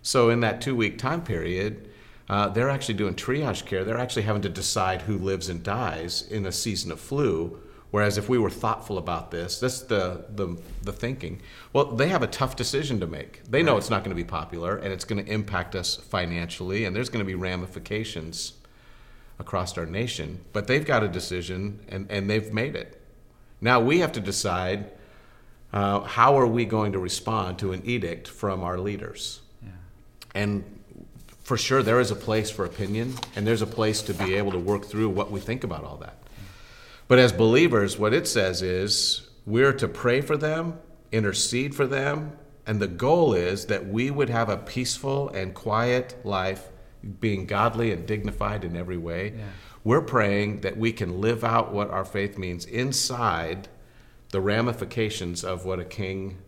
So, 0.00 0.30
in 0.30 0.40
that 0.40 0.60
two 0.60 0.74
week 0.74 0.98
time 0.98 1.22
period, 1.22 1.88
uh, 2.28 2.48
they're 2.48 2.70
actually 2.70 2.94
doing 2.94 3.14
triage 3.14 3.66
care. 3.66 3.84
They're 3.84 3.98
actually 3.98 4.22
having 4.22 4.42
to 4.42 4.48
decide 4.48 5.02
who 5.02 5.18
lives 5.18 5.48
and 5.48 5.62
dies 5.62 6.22
in 6.22 6.46
a 6.46 6.52
season 6.52 6.90
of 6.90 7.00
flu 7.00 7.60
Whereas 7.92 8.16
if 8.16 8.26
we 8.26 8.38
were 8.38 8.50
thoughtful 8.50 8.96
about 8.96 9.30
this, 9.30 9.60
that's 9.60 9.82
the, 9.82 10.24
the, 10.30 10.56
the 10.82 10.92
thinking. 10.92 11.42
Well, 11.74 11.84
they 11.84 12.08
have 12.08 12.22
a 12.22 12.26
tough 12.26 12.56
decision 12.56 12.98
to 13.00 13.06
make. 13.06 13.44
They 13.44 13.62
know 13.62 13.72
right. 13.72 13.78
it's 13.78 13.90
not 13.90 14.02
going 14.02 14.16
to 14.16 14.20
be 14.20 14.26
popular 14.28 14.78
and 14.78 14.90
it's 14.90 15.04
going 15.04 15.22
to 15.22 15.30
impact 15.30 15.74
us 15.76 15.96
financially, 15.96 16.86
and 16.86 16.96
there's 16.96 17.10
going 17.10 17.22
to 17.22 17.26
be 17.26 17.34
ramifications 17.34 18.54
across 19.38 19.76
our 19.76 19.84
nation. 19.84 20.40
But 20.54 20.68
they've 20.68 20.86
got 20.86 21.02
a 21.02 21.08
decision 21.08 21.80
and, 21.86 22.10
and 22.10 22.30
they've 22.30 22.50
made 22.50 22.76
it. 22.76 22.98
Now 23.60 23.78
we 23.78 23.98
have 23.98 24.12
to 24.12 24.20
decide 24.20 24.90
uh, 25.74 26.00
how 26.00 26.38
are 26.38 26.46
we 26.46 26.64
going 26.64 26.92
to 26.92 26.98
respond 26.98 27.58
to 27.58 27.72
an 27.72 27.82
edict 27.84 28.26
from 28.26 28.62
our 28.62 28.78
leaders. 28.78 29.40
Yeah. 29.62 29.68
And 30.34 30.64
for 31.42 31.58
sure, 31.58 31.82
there 31.82 32.00
is 32.00 32.10
a 32.10 32.16
place 32.16 32.50
for 32.50 32.64
opinion, 32.64 33.14
and 33.36 33.46
there's 33.46 33.62
a 33.62 33.66
place 33.66 34.00
to 34.02 34.14
be 34.14 34.34
able 34.36 34.52
to 34.52 34.58
work 34.58 34.86
through 34.86 35.10
what 35.10 35.30
we 35.30 35.40
think 35.40 35.62
about 35.62 35.84
all 35.84 35.96
that. 35.98 36.21
But 37.12 37.18
as 37.18 37.30
believers, 37.30 37.98
what 37.98 38.14
it 38.14 38.26
says 38.26 38.62
is 38.62 39.28
we're 39.44 39.74
to 39.74 39.86
pray 39.86 40.22
for 40.22 40.38
them, 40.38 40.78
intercede 41.12 41.74
for 41.74 41.86
them, 41.86 42.38
and 42.66 42.80
the 42.80 42.86
goal 42.86 43.34
is 43.34 43.66
that 43.66 43.86
we 43.86 44.10
would 44.10 44.30
have 44.30 44.48
a 44.48 44.56
peaceful 44.56 45.28
and 45.28 45.52
quiet 45.52 46.16
life, 46.24 46.70
being 47.20 47.44
godly 47.44 47.92
and 47.92 48.06
dignified 48.06 48.64
in 48.64 48.76
every 48.76 48.96
way. 48.96 49.34
Yeah. 49.36 49.44
We're 49.84 50.00
praying 50.00 50.62
that 50.62 50.78
we 50.78 50.90
can 50.90 51.20
live 51.20 51.44
out 51.44 51.70
what 51.70 51.90
our 51.90 52.06
faith 52.06 52.38
means 52.38 52.64
inside 52.64 53.68
the 54.30 54.40
ramifications 54.40 55.44
of 55.44 55.66
what 55.66 55.80
a 55.80 55.84
king 55.84 56.38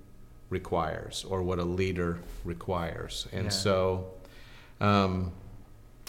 requires 0.48 1.26
or 1.28 1.42
what 1.42 1.58
a 1.58 1.64
leader 1.64 2.20
requires. 2.42 3.28
And 3.32 3.44
yeah. 3.44 3.50
so, 3.50 4.06
um, 4.80 5.30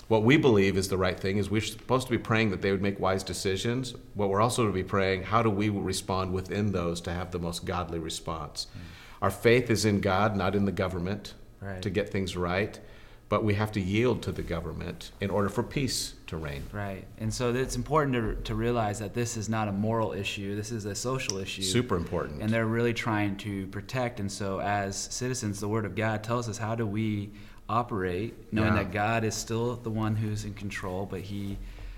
what 0.08 0.24
we 0.24 0.38
believe 0.38 0.78
is 0.78 0.88
the 0.88 0.98
right 0.98 1.20
thing 1.20 1.38
is 1.38 1.50
we're 1.50 1.62
supposed 1.62 2.08
to 2.08 2.12
be 2.12 2.18
praying 2.18 2.52
that 2.52 2.62
they 2.62 2.72
would 2.72 2.82
make 2.82 3.00
wise 3.00 3.24
decisions, 3.24 3.94
but 4.16 4.28
we're 4.28 4.42
also 4.42 4.68
to 4.68 4.72
be 4.72 4.84
praying 4.84 5.24
how 5.24 5.42
do 5.42 5.50
we 5.50 5.70
respond 5.70 6.32
within 6.32 6.72
those 6.72 7.02
to 7.02 7.12
have 7.12 7.32
the 7.32 7.40
most 7.40 7.66
godly 7.66 7.98
response. 7.98 8.68
Mm. 8.78 8.82
Our 9.24 9.32
faith 9.32 9.72
is 9.72 9.86
in 9.86 10.02
God, 10.02 10.36
not 10.36 10.56
in 10.56 10.66
the 10.66 10.72
government, 10.72 11.34
right. 11.60 11.82
to 11.82 11.90
get 11.90 12.10
things 12.10 12.38
right. 12.38 12.80
But 13.28 13.44
we 13.44 13.56
have 13.56 13.72
to 13.72 13.82
yield 13.82 14.22
to 14.24 14.32
the 14.32 14.44
government 14.44 15.12
in 15.20 15.32
order 15.32 15.50
for 15.50 15.64
peace 15.64 16.14
to 16.28 16.38
reign. 16.38 16.62
Right. 16.72 17.06
And 17.18 17.34
so 17.34 17.52
it's 17.56 17.76
important 17.76 18.14
to, 18.14 18.36
to 18.44 18.54
realize 18.54 19.00
that 19.00 19.16
this 19.16 19.36
is 19.36 19.50
not 19.50 19.68
a 19.68 19.72
moral 19.72 20.14
issue, 20.14 20.56
this 20.56 20.72
is 20.72 20.86
a 20.86 20.94
social 20.94 21.40
issue. 21.40 21.64
Super 21.64 21.96
important. 21.96 22.44
And 22.44 22.52
they're 22.52 22.68
really 22.68 22.94
trying 22.94 23.36
to 23.38 23.66
protect. 23.68 24.20
And 24.20 24.32
so, 24.32 24.62
as 24.62 24.96
citizens, 24.96 25.60
the 25.60 25.68
Word 25.68 25.86
of 25.86 25.96
God 25.96 26.24
tells 26.24 26.48
us 26.48 26.60
how 26.60 26.76
do 26.76 26.86
we 26.86 27.32
operate, 27.68 28.34
knowing 28.52 28.76
yeah. 28.76 28.84
that 28.84 28.92
God 28.92 29.24
is 29.24 29.36
still 29.36 29.76
the 29.76 29.90
one 29.90 30.16
who's 30.16 30.46
in 30.46 30.54
control, 30.54 31.06
but 31.06 31.22
He 31.22 31.58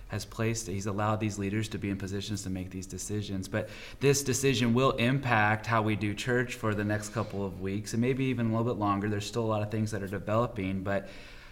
has 0.10 0.24
placed 0.26 0.68
he's 0.68 0.86
allowed 0.86 1.20
these 1.20 1.38
leaders 1.38 1.68
to 1.68 1.78
be 1.78 1.90
in 1.90 1.98
positions 1.98 2.44
to 2.44 2.50
make 2.50 2.70
these 2.70 2.86
decisions. 2.86 3.48
But 3.48 3.70
this 4.00 4.24
decision 4.24 4.74
will 4.74 4.92
impact 4.92 5.66
how 5.66 5.82
we 5.82 5.96
do 5.96 6.14
church 6.14 6.56
for 6.56 6.74
the 6.74 6.84
next 6.84 7.10
couple 7.10 7.46
of 7.46 7.60
weeks 7.60 7.94
and 7.94 8.02
maybe 8.02 8.26
even 8.26 8.48
a 8.48 8.50
little 8.50 8.74
bit 8.74 8.80
longer. 8.80 9.10
There's 9.10 9.26
still 9.26 9.44
a 9.44 9.48
lot 9.48 9.62
of 9.62 9.70
things 9.70 9.92
that 9.92 10.02
are 10.02 10.08
developing 10.08 10.84
but 10.84 11.10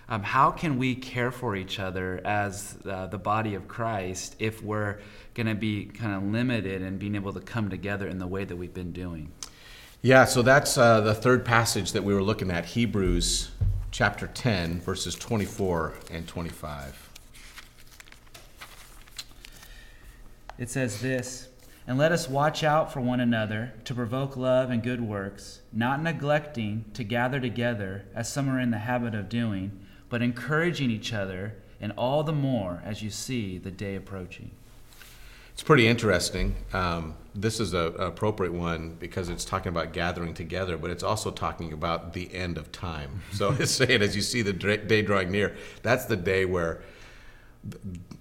um, 0.07 0.21
how 0.21 0.51
can 0.51 0.77
we 0.77 0.93
care 0.93 1.31
for 1.31 1.55
each 1.55 1.79
other 1.79 2.21
as 2.23 2.77
uh, 2.87 3.07
the 3.07 3.17
body 3.17 3.55
of 3.55 3.67
christ 3.67 4.35
if 4.37 4.61
we're 4.61 4.99
going 5.33 5.47
to 5.47 5.55
be 5.55 5.85
kind 5.85 6.13
of 6.13 6.31
limited 6.31 6.83
in 6.83 6.97
being 6.97 7.15
able 7.15 7.33
to 7.33 7.39
come 7.39 7.69
together 7.69 8.07
in 8.07 8.19
the 8.19 8.27
way 8.27 8.45
that 8.45 8.55
we've 8.55 8.73
been 8.73 8.91
doing? 8.91 9.31
Yeah 10.01 10.25
so 10.25 10.41
that's 10.41 10.77
uh, 10.77 11.01
the 11.01 11.15
third 11.15 11.43
passage 11.43 11.91
that 11.93 12.03
we 12.03 12.13
were 12.13 12.23
looking 12.23 12.51
at 12.51 12.65
hebrews 12.65 13.49
chapter 13.95 14.27
10 14.27 14.81
verses 14.81 15.15
24 15.15 15.93
and 16.11 16.27
25 16.27 17.11
it 20.57 20.69
says 20.69 20.99
this 20.99 21.47
And 21.87 21.97
let 21.97 22.11
us 22.11 22.27
watch 22.27 22.61
out 22.61 22.91
for 22.91 22.99
one 22.99 23.21
another 23.21 23.71
to 23.85 23.93
provoke 23.95 24.35
love 24.35 24.69
and 24.69 24.83
good 24.83 24.99
works, 24.99 25.61
not 25.71 26.03
neglecting 26.03 26.83
to 26.93 27.05
gather 27.05 27.39
together, 27.39 28.03
as 28.13 28.29
some 28.29 28.49
are 28.49 28.59
in 28.59 28.71
the 28.71 28.79
habit 28.79 29.15
of 29.15 29.29
doing, 29.29 29.71
but 30.09 30.21
encouraging 30.21 30.91
each 30.91 31.13
other, 31.13 31.55
and 31.79 31.93
all 31.93 32.21
the 32.21 32.33
more 32.33 32.81
as 32.83 33.01
you 33.01 33.09
see 33.09 33.57
the 33.57 33.71
day 33.71 33.95
approaching. 33.95 34.51
It's 35.55 35.63
pretty 35.63 35.87
interesting. 35.87 36.53
Um, 36.73 37.15
this 37.33 37.61
is 37.61 37.73
an 37.73 37.95
appropriate 37.97 38.51
one 38.51 38.97
because 38.99 39.29
it's 39.29 39.45
talking 39.45 39.69
about 39.69 39.93
gathering 39.93 40.33
together, 40.33 40.75
but 40.75 40.91
it's 40.91 41.01
also 41.01 41.31
talking 41.31 41.71
about 41.71 42.11
the 42.11 42.35
end 42.35 42.57
of 42.57 42.73
time. 42.73 43.21
So 43.31 43.55
it's 43.59 43.71
saying, 43.71 44.01
as 44.01 44.17
you 44.17 44.21
see 44.21 44.41
the 44.41 44.51
day 44.51 45.01
drawing 45.01 45.31
near, 45.31 45.55
that's 45.81 46.07
the 46.07 46.17
day 46.17 46.43
where 46.43 46.81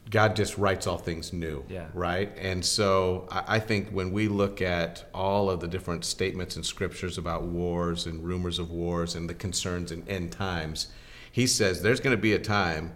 God 0.08 0.36
just 0.36 0.56
writes 0.58 0.86
all 0.86 0.96
things 0.96 1.32
new, 1.32 1.64
yeah. 1.68 1.88
right? 1.92 2.32
And 2.38 2.64
so 2.64 3.26
I, 3.32 3.56
I 3.56 3.58
think 3.58 3.90
when 3.90 4.12
we 4.12 4.28
look 4.28 4.62
at 4.62 5.04
all 5.12 5.50
of 5.50 5.58
the 5.58 5.66
different 5.66 6.04
statements 6.04 6.56
in 6.56 6.62
scriptures 6.62 7.18
about 7.18 7.42
wars 7.42 8.06
and 8.06 8.24
rumors 8.24 8.60
of 8.60 8.70
wars 8.70 9.16
and 9.16 9.28
the 9.28 9.34
concerns 9.34 9.90
in 9.90 10.08
end 10.08 10.30
times, 10.30 10.86
he 11.32 11.48
says 11.48 11.82
there's 11.82 11.98
going 11.98 12.16
to 12.16 12.22
be 12.22 12.32
a 12.32 12.38
time 12.38 12.94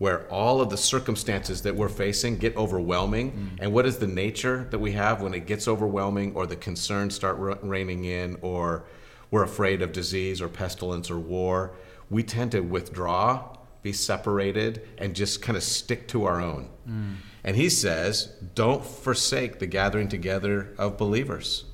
where 0.00 0.26
all 0.28 0.60
of 0.60 0.68
the 0.70 0.76
circumstances 0.76 1.62
that 1.62 1.76
we're 1.76 1.88
facing 1.88 2.36
get 2.36 2.56
overwhelming. 2.56 3.30
Mm. 3.32 3.62
And 3.62 3.72
what 3.72 3.86
is 3.86 3.98
the 3.98 4.06
nature 4.06 4.66
that 4.70 4.78
we 4.78 4.92
have 4.92 5.22
when 5.22 5.34
it 5.34 5.46
gets 5.46 5.68
overwhelming 5.68 6.34
or 6.34 6.46
the 6.46 6.56
concerns 6.56 7.14
start 7.14 7.36
raining 7.62 8.04
in 8.04 8.36
or 8.42 8.84
we're 9.30 9.44
afraid 9.44 9.82
of 9.82 9.92
disease 9.92 10.40
or 10.42 10.48
pestilence 10.48 11.10
or 11.10 11.18
war? 11.18 11.72
We 12.08 12.22
tend 12.22 12.50
to 12.52 12.60
withdraw 12.60 13.58
be 13.82 13.92
separated, 13.92 14.86
and 14.98 15.14
just 15.14 15.40
kind 15.40 15.56
of 15.56 15.62
stick 15.62 16.06
to 16.08 16.24
our 16.24 16.40
own. 16.40 16.68
Mm. 16.88 17.14
And 17.44 17.56
he 17.56 17.68
says, 17.70 18.34
don't 18.54 18.84
forsake 18.84 19.58
the 19.58 19.66
gathering 19.66 20.08
together 20.08 20.74
of 20.76 20.98
believers. 20.98 21.64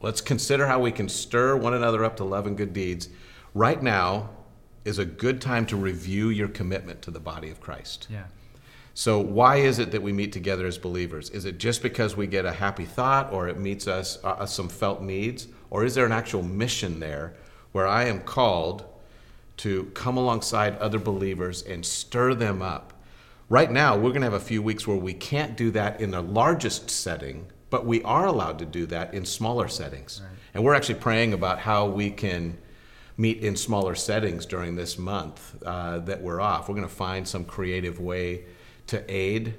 Let's 0.00 0.20
consider 0.20 0.66
how 0.66 0.80
we 0.80 0.92
can 0.92 1.08
stir 1.08 1.56
one 1.56 1.74
another 1.74 2.04
up 2.04 2.16
to 2.16 2.24
love 2.24 2.46
and 2.46 2.56
good 2.56 2.72
deeds. 2.72 3.08
Right 3.54 3.82
now 3.82 4.30
is 4.84 4.98
a 4.98 5.04
good 5.04 5.40
time 5.40 5.66
to 5.66 5.76
review 5.76 6.28
your 6.28 6.48
commitment 6.48 7.02
to 7.02 7.10
the 7.10 7.20
body 7.20 7.50
of 7.50 7.60
Christ. 7.60 8.06
Yeah. 8.10 8.24
So, 8.94 9.18
why 9.20 9.56
is 9.56 9.78
it 9.78 9.90
that 9.92 10.02
we 10.02 10.12
meet 10.12 10.32
together 10.32 10.66
as 10.66 10.76
believers? 10.76 11.30
Is 11.30 11.46
it 11.46 11.58
just 11.58 11.82
because 11.82 12.16
we 12.16 12.26
get 12.26 12.44
a 12.44 12.52
happy 12.52 12.84
thought 12.84 13.32
or 13.32 13.48
it 13.48 13.58
meets 13.58 13.88
us 13.88 14.18
uh, 14.22 14.44
some 14.44 14.68
felt 14.68 15.00
needs? 15.02 15.48
Or 15.70 15.84
is 15.84 15.94
there 15.94 16.04
an 16.04 16.12
actual 16.12 16.42
mission 16.42 17.00
there 17.00 17.34
where 17.72 17.86
I 17.86 18.04
am 18.04 18.20
called 18.20 18.84
to 19.58 19.84
come 19.94 20.16
alongside 20.16 20.76
other 20.78 20.98
believers 20.98 21.62
and 21.62 21.84
stir 21.84 22.34
them 22.34 22.62
up. 22.62 22.92
Right 23.48 23.70
now, 23.70 23.96
we're 23.96 24.10
going 24.10 24.22
to 24.22 24.26
have 24.26 24.32
a 24.32 24.40
few 24.40 24.62
weeks 24.62 24.86
where 24.86 24.96
we 24.96 25.14
can't 25.14 25.56
do 25.56 25.70
that 25.72 26.00
in 26.00 26.10
the 26.10 26.22
largest 26.22 26.90
setting, 26.90 27.46
but 27.70 27.84
we 27.84 28.02
are 28.02 28.26
allowed 28.26 28.58
to 28.60 28.64
do 28.64 28.86
that 28.86 29.12
in 29.12 29.24
smaller 29.24 29.68
settings. 29.68 30.20
Right. 30.22 30.32
And 30.54 30.64
we're 30.64 30.74
actually 30.74 30.96
praying 30.96 31.32
about 31.32 31.58
how 31.58 31.86
we 31.86 32.10
can 32.10 32.58
meet 33.16 33.38
in 33.38 33.56
smaller 33.56 33.94
settings 33.94 34.46
during 34.46 34.76
this 34.76 34.98
month 34.98 35.62
uh, 35.64 35.98
that 36.00 36.22
we're 36.22 36.40
off. 36.40 36.68
We're 36.68 36.74
going 36.74 36.88
to 36.88 36.94
find 36.94 37.26
some 37.26 37.44
creative 37.44 38.00
way 38.00 38.44
to 38.88 39.04
aid 39.08 39.54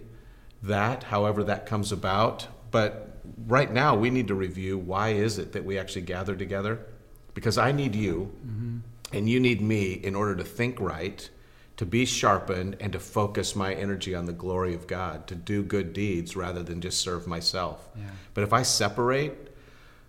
that, 0.63 1.03
however 1.03 1.43
that 1.43 1.65
comes 1.65 1.91
about. 1.91 2.47
But 2.71 3.19
right 3.45 3.71
now, 3.71 3.95
we 3.95 4.09
need 4.09 4.27
to 4.29 4.35
review 4.35 4.77
why 4.77 5.09
is 5.09 5.37
it 5.37 5.51
that 5.53 5.63
we 5.63 5.77
actually 5.77 6.01
gather 6.01 6.35
together? 6.35 6.85
Because 7.33 7.57
I 7.57 7.71
need 7.71 7.95
you. 7.95 8.31
Mm-hmm 8.45 8.77
and 9.13 9.29
you 9.29 9.39
need 9.39 9.61
me 9.61 9.93
in 9.93 10.15
order 10.15 10.35
to 10.35 10.43
think 10.43 10.79
right, 10.79 11.29
to 11.77 11.85
be 11.85 12.05
sharpened, 12.05 12.75
and 12.79 12.91
to 12.93 12.99
focus 12.99 13.55
my 13.55 13.73
energy 13.73 14.13
on 14.13 14.25
the 14.25 14.33
glory 14.33 14.73
of 14.73 14.87
God, 14.87 15.27
to 15.27 15.35
do 15.35 15.63
good 15.63 15.93
deeds 15.93 16.35
rather 16.35 16.63
than 16.63 16.81
just 16.81 16.99
serve 16.99 17.27
myself. 17.27 17.87
Yeah. 17.95 18.03
But 18.33 18.43
if 18.43 18.53
I 18.53 18.63
separate, 18.63 19.55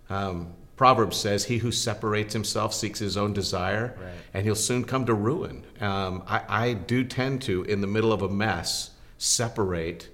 um, 0.09 0.53
Proverbs 0.75 1.17
says, 1.17 1.45
He 1.45 1.59
who 1.59 1.71
separates 1.71 2.33
himself 2.33 2.73
seeks 2.73 2.99
his 2.99 3.15
own 3.17 3.33
desire, 3.33 3.95
right. 3.97 4.13
and 4.33 4.45
he'll 4.45 4.55
soon 4.55 4.83
come 4.83 5.05
to 5.05 5.13
ruin. 5.13 5.63
Um, 5.79 6.23
I, 6.27 6.41
I 6.47 6.73
do 6.73 7.03
tend 7.03 7.41
to, 7.43 7.63
in 7.63 7.81
the 7.81 7.87
middle 7.87 8.11
of 8.11 8.21
a 8.21 8.29
mess, 8.29 8.91
separate 9.17 10.09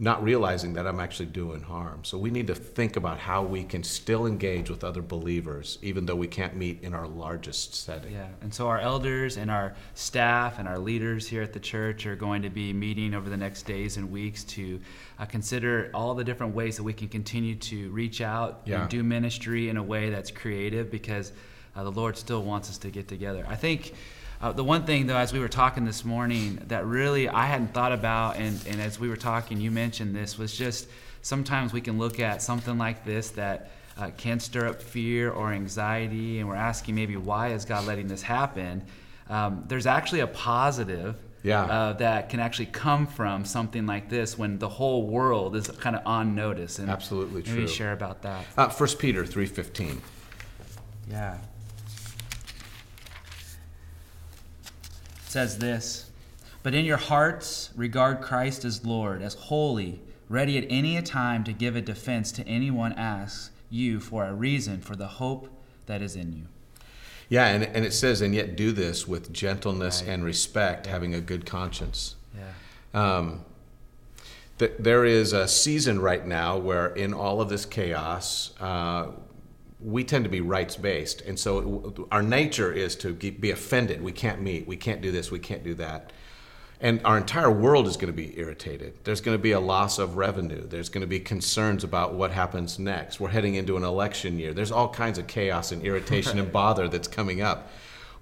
not 0.00 0.22
realizing 0.22 0.74
that 0.74 0.86
I'm 0.86 1.00
actually 1.00 1.26
doing 1.26 1.60
harm. 1.60 2.04
So 2.04 2.18
we 2.18 2.30
need 2.30 2.46
to 2.46 2.54
think 2.54 2.96
about 2.96 3.18
how 3.18 3.42
we 3.42 3.64
can 3.64 3.82
still 3.82 4.26
engage 4.26 4.70
with 4.70 4.84
other 4.84 5.02
believers, 5.02 5.78
even 5.82 6.06
though 6.06 6.14
we 6.14 6.28
can't 6.28 6.56
meet 6.56 6.82
in 6.82 6.94
our 6.94 7.08
largest 7.08 7.74
setting. 7.74 8.12
Yeah, 8.12 8.28
and 8.40 8.52
so 8.54 8.68
our 8.68 8.78
elders 8.78 9.36
and 9.36 9.50
our 9.50 9.74
staff 9.94 10.58
and 10.58 10.68
our 10.68 10.78
leaders 10.78 11.26
here 11.26 11.42
at 11.42 11.52
the 11.52 11.60
church 11.60 12.06
are 12.06 12.16
going 12.16 12.42
to 12.42 12.50
be 12.50 12.72
meeting 12.72 13.14
over 13.14 13.28
the 13.28 13.36
next 13.36 13.64
days 13.64 13.96
and 13.96 14.10
weeks 14.10 14.44
to 14.44 14.80
uh, 15.18 15.24
consider 15.24 15.90
all 15.92 16.14
the 16.14 16.24
different 16.24 16.54
ways 16.54 16.76
that 16.76 16.84
we 16.84 16.92
can 16.92 17.08
continue 17.08 17.56
to 17.56 17.90
reach 17.90 18.20
out 18.20 18.62
yeah. 18.64 18.82
and 18.82 18.90
do 18.90 19.02
ministry 19.02 19.68
in 19.68 19.76
a 19.76 19.82
way 19.82 20.10
that's 20.10 20.30
creative 20.30 20.90
because 20.90 21.32
uh, 21.74 21.82
the 21.82 21.92
Lord 21.92 22.16
still 22.16 22.42
wants 22.42 22.70
us 22.70 22.78
to 22.78 22.90
get 22.90 23.08
together. 23.08 23.44
I 23.48 23.56
think. 23.56 23.94
Uh, 24.40 24.52
the 24.52 24.62
one 24.62 24.84
thing, 24.84 25.06
though, 25.06 25.16
as 25.16 25.32
we 25.32 25.40
were 25.40 25.48
talking 25.48 25.84
this 25.84 26.04
morning, 26.04 26.62
that 26.68 26.86
really 26.86 27.28
I 27.28 27.46
hadn't 27.46 27.74
thought 27.74 27.92
about, 27.92 28.36
and, 28.36 28.60
and 28.68 28.80
as 28.80 29.00
we 29.00 29.08
were 29.08 29.16
talking, 29.16 29.60
you 29.60 29.70
mentioned 29.70 30.14
this, 30.14 30.38
was 30.38 30.56
just 30.56 30.88
sometimes 31.22 31.72
we 31.72 31.80
can 31.80 31.98
look 31.98 32.20
at 32.20 32.40
something 32.40 32.78
like 32.78 33.04
this 33.04 33.30
that 33.30 33.70
uh, 33.98 34.10
can 34.16 34.38
stir 34.38 34.68
up 34.68 34.80
fear 34.80 35.30
or 35.30 35.52
anxiety, 35.52 36.38
and 36.38 36.48
we're 36.48 36.54
asking 36.54 36.94
maybe 36.94 37.16
why 37.16 37.48
is 37.48 37.64
God 37.64 37.86
letting 37.86 38.06
this 38.06 38.22
happen? 38.22 38.84
Um, 39.28 39.64
there's 39.66 39.86
actually 39.86 40.20
a 40.20 40.28
positive 40.28 41.16
yeah. 41.42 41.64
uh, 41.64 41.92
that 41.94 42.28
can 42.28 42.40
actually 42.40 42.66
come 42.66 43.06
from 43.06 43.44
something 43.44 43.86
like 43.86 44.08
this 44.08 44.38
when 44.38 44.58
the 44.58 44.68
whole 44.68 45.06
world 45.06 45.56
is 45.56 45.68
kind 45.68 45.96
of 45.96 46.06
on 46.06 46.34
notice. 46.34 46.78
And 46.78 46.88
Absolutely 46.88 47.42
maybe 47.42 47.64
true. 47.64 47.68
share 47.68 47.92
about 47.92 48.22
that. 48.22 48.44
Uh, 48.56 48.70
1 48.70 48.88
Peter 48.98 49.24
3.15. 49.24 49.98
Yeah. 51.10 51.38
Says 55.28 55.58
this 55.58 56.10
But 56.62 56.74
in 56.74 56.84
your 56.84 56.96
hearts, 56.96 57.70
regard 57.76 58.20
Christ 58.20 58.64
as 58.64 58.84
Lord, 58.84 59.22
as 59.22 59.34
holy, 59.34 60.00
ready 60.28 60.58
at 60.58 60.64
any 60.68 61.00
time 61.02 61.44
to 61.44 61.52
give 61.52 61.76
a 61.76 61.80
defense 61.80 62.32
to 62.32 62.46
anyone 62.46 62.92
asks 62.94 63.50
you 63.70 64.00
for 64.00 64.24
a 64.24 64.34
reason 64.34 64.80
for 64.80 64.96
the 64.96 65.06
hope 65.06 65.48
that 65.86 66.02
is 66.02 66.16
in 66.16 66.32
you. 66.32 66.42
Yeah, 67.28 67.46
and, 67.48 67.64
and 67.64 67.84
it 67.84 67.92
says, 67.92 68.22
and 68.22 68.34
yet 68.34 68.56
do 68.56 68.72
this 68.72 69.06
with 69.06 69.32
gentleness 69.32 70.02
right. 70.02 70.12
and 70.12 70.24
respect, 70.24 70.86
yeah. 70.86 70.92
having 70.92 71.14
a 71.14 71.20
good 71.20 71.44
conscience. 71.44 72.16
Yeah. 72.34 73.16
Um, 73.16 73.44
th- 74.58 74.72
there 74.78 75.04
is 75.04 75.34
a 75.34 75.46
season 75.46 76.00
right 76.00 76.26
now 76.26 76.56
where, 76.56 76.86
in 76.86 77.12
all 77.12 77.42
of 77.42 77.50
this 77.50 77.66
chaos, 77.66 78.54
uh, 78.60 79.08
we 79.80 80.02
tend 80.02 80.24
to 80.24 80.30
be 80.30 80.40
rights 80.40 80.76
based. 80.76 81.20
And 81.22 81.38
so 81.38 82.08
our 82.10 82.22
nature 82.22 82.72
is 82.72 82.96
to 82.96 83.12
be 83.12 83.50
offended. 83.50 84.02
We 84.02 84.12
can't 84.12 84.42
meet. 84.42 84.66
We 84.66 84.76
can't 84.76 85.00
do 85.00 85.12
this. 85.12 85.30
We 85.30 85.38
can't 85.38 85.62
do 85.62 85.74
that. 85.74 86.12
And 86.80 87.00
our 87.04 87.16
entire 87.16 87.50
world 87.50 87.88
is 87.88 87.96
going 87.96 88.12
to 88.12 88.16
be 88.16 88.38
irritated. 88.38 88.94
There's 89.02 89.20
going 89.20 89.36
to 89.36 89.42
be 89.42 89.50
a 89.50 89.60
loss 89.60 89.98
of 89.98 90.16
revenue. 90.16 90.64
There's 90.66 90.88
going 90.88 91.00
to 91.00 91.08
be 91.08 91.18
concerns 91.18 91.82
about 91.82 92.14
what 92.14 92.30
happens 92.30 92.78
next. 92.78 93.18
We're 93.18 93.30
heading 93.30 93.56
into 93.56 93.76
an 93.76 93.82
election 93.82 94.38
year. 94.38 94.54
There's 94.54 94.70
all 94.70 94.88
kinds 94.88 95.18
of 95.18 95.26
chaos 95.26 95.72
and 95.72 95.82
irritation 95.82 96.38
and 96.38 96.52
bother 96.52 96.88
that's 96.88 97.08
coming 97.08 97.40
up. 97.40 97.70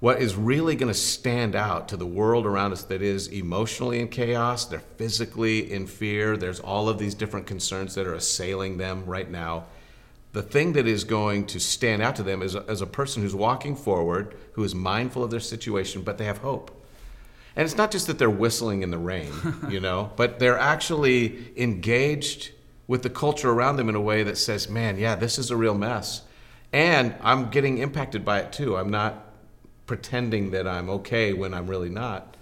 What 0.00 0.20
is 0.20 0.36
really 0.36 0.74
going 0.74 0.92
to 0.92 0.98
stand 0.98 1.54
out 1.54 1.88
to 1.88 1.96
the 1.96 2.06
world 2.06 2.46
around 2.46 2.72
us 2.72 2.84
that 2.84 3.02
is 3.02 3.28
emotionally 3.28 4.00
in 4.00 4.08
chaos, 4.08 4.66
they're 4.66 4.80
physically 4.80 5.72
in 5.72 5.86
fear, 5.86 6.36
there's 6.36 6.60
all 6.60 6.88
of 6.90 6.98
these 6.98 7.14
different 7.14 7.46
concerns 7.46 7.94
that 7.94 8.06
are 8.06 8.14
assailing 8.14 8.76
them 8.76 9.06
right 9.06 9.30
now 9.30 9.64
the 10.36 10.42
thing 10.42 10.74
that 10.74 10.86
is 10.86 11.04
going 11.04 11.46
to 11.46 11.58
stand 11.58 12.02
out 12.02 12.14
to 12.14 12.22
them 12.22 12.42
is 12.42 12.54
as 12.54 12.82
a 12.82 12.86
person 12.86 13.22
who's 13.22 13.34
walking 13.34 13.74
forward, 13.74 14.36
who 14.52 14.62
is 14.64 14.74
mindful 14.74 15.24
of 15.24 15.30
their 15.30 15.40
situation, 15.40 16.02
but 16.02 16.18
they 16.18 16.26
have 16.26 16.36
hope. 16.36 16.70
And 17.56 17.64
it's 17.64 17.78
not 17.78 17.90
just 17.90 18.06
that 18.08 18.18
they're 18.18 18.28
whistling 18.28 18.82
in 18.82 18.90
the 18.90 18.98
rain, 18.98 19.32
you 19.70 19.80
know, 19.80 20.12
but 20.14 20.38
they're 20.38 20.58
actually 20.58 21.54
engaged 21.56 22.50
with 22.86 23.02
the 23.02 23.08
culture 23.08 23.50
around 23.50 23.76
them 23.76 23.88
in 23.88 23.94
a 23.94 24.00
way 24.00 24.24
that 24.24 24.36
says, 24.36 24.68
man, 24.68 24.98
yeah, 24.98 25.14
this 25.14 25.38
is 25.38 25.50
a 25.50 25.56
real 25.56 25.74
mess. 25.74 26.20
And 26.70 27.14
I'm 27.22 27.48
getting 27.48 27.78
impacted 27.78 28.22
by 28.22 28.40
it 28.40 28.52
too. 28.52 28.76
I'm 28.76 28.90
not 28.90 29.32
pretending 29.86 30.50
that 30.50 30.68
I'm 30.68 30.90
okay 30.90 31.32
when 31.32 31.54
I'm 31.54 31.66
really 31.66 31.88
not. 31.88 32.36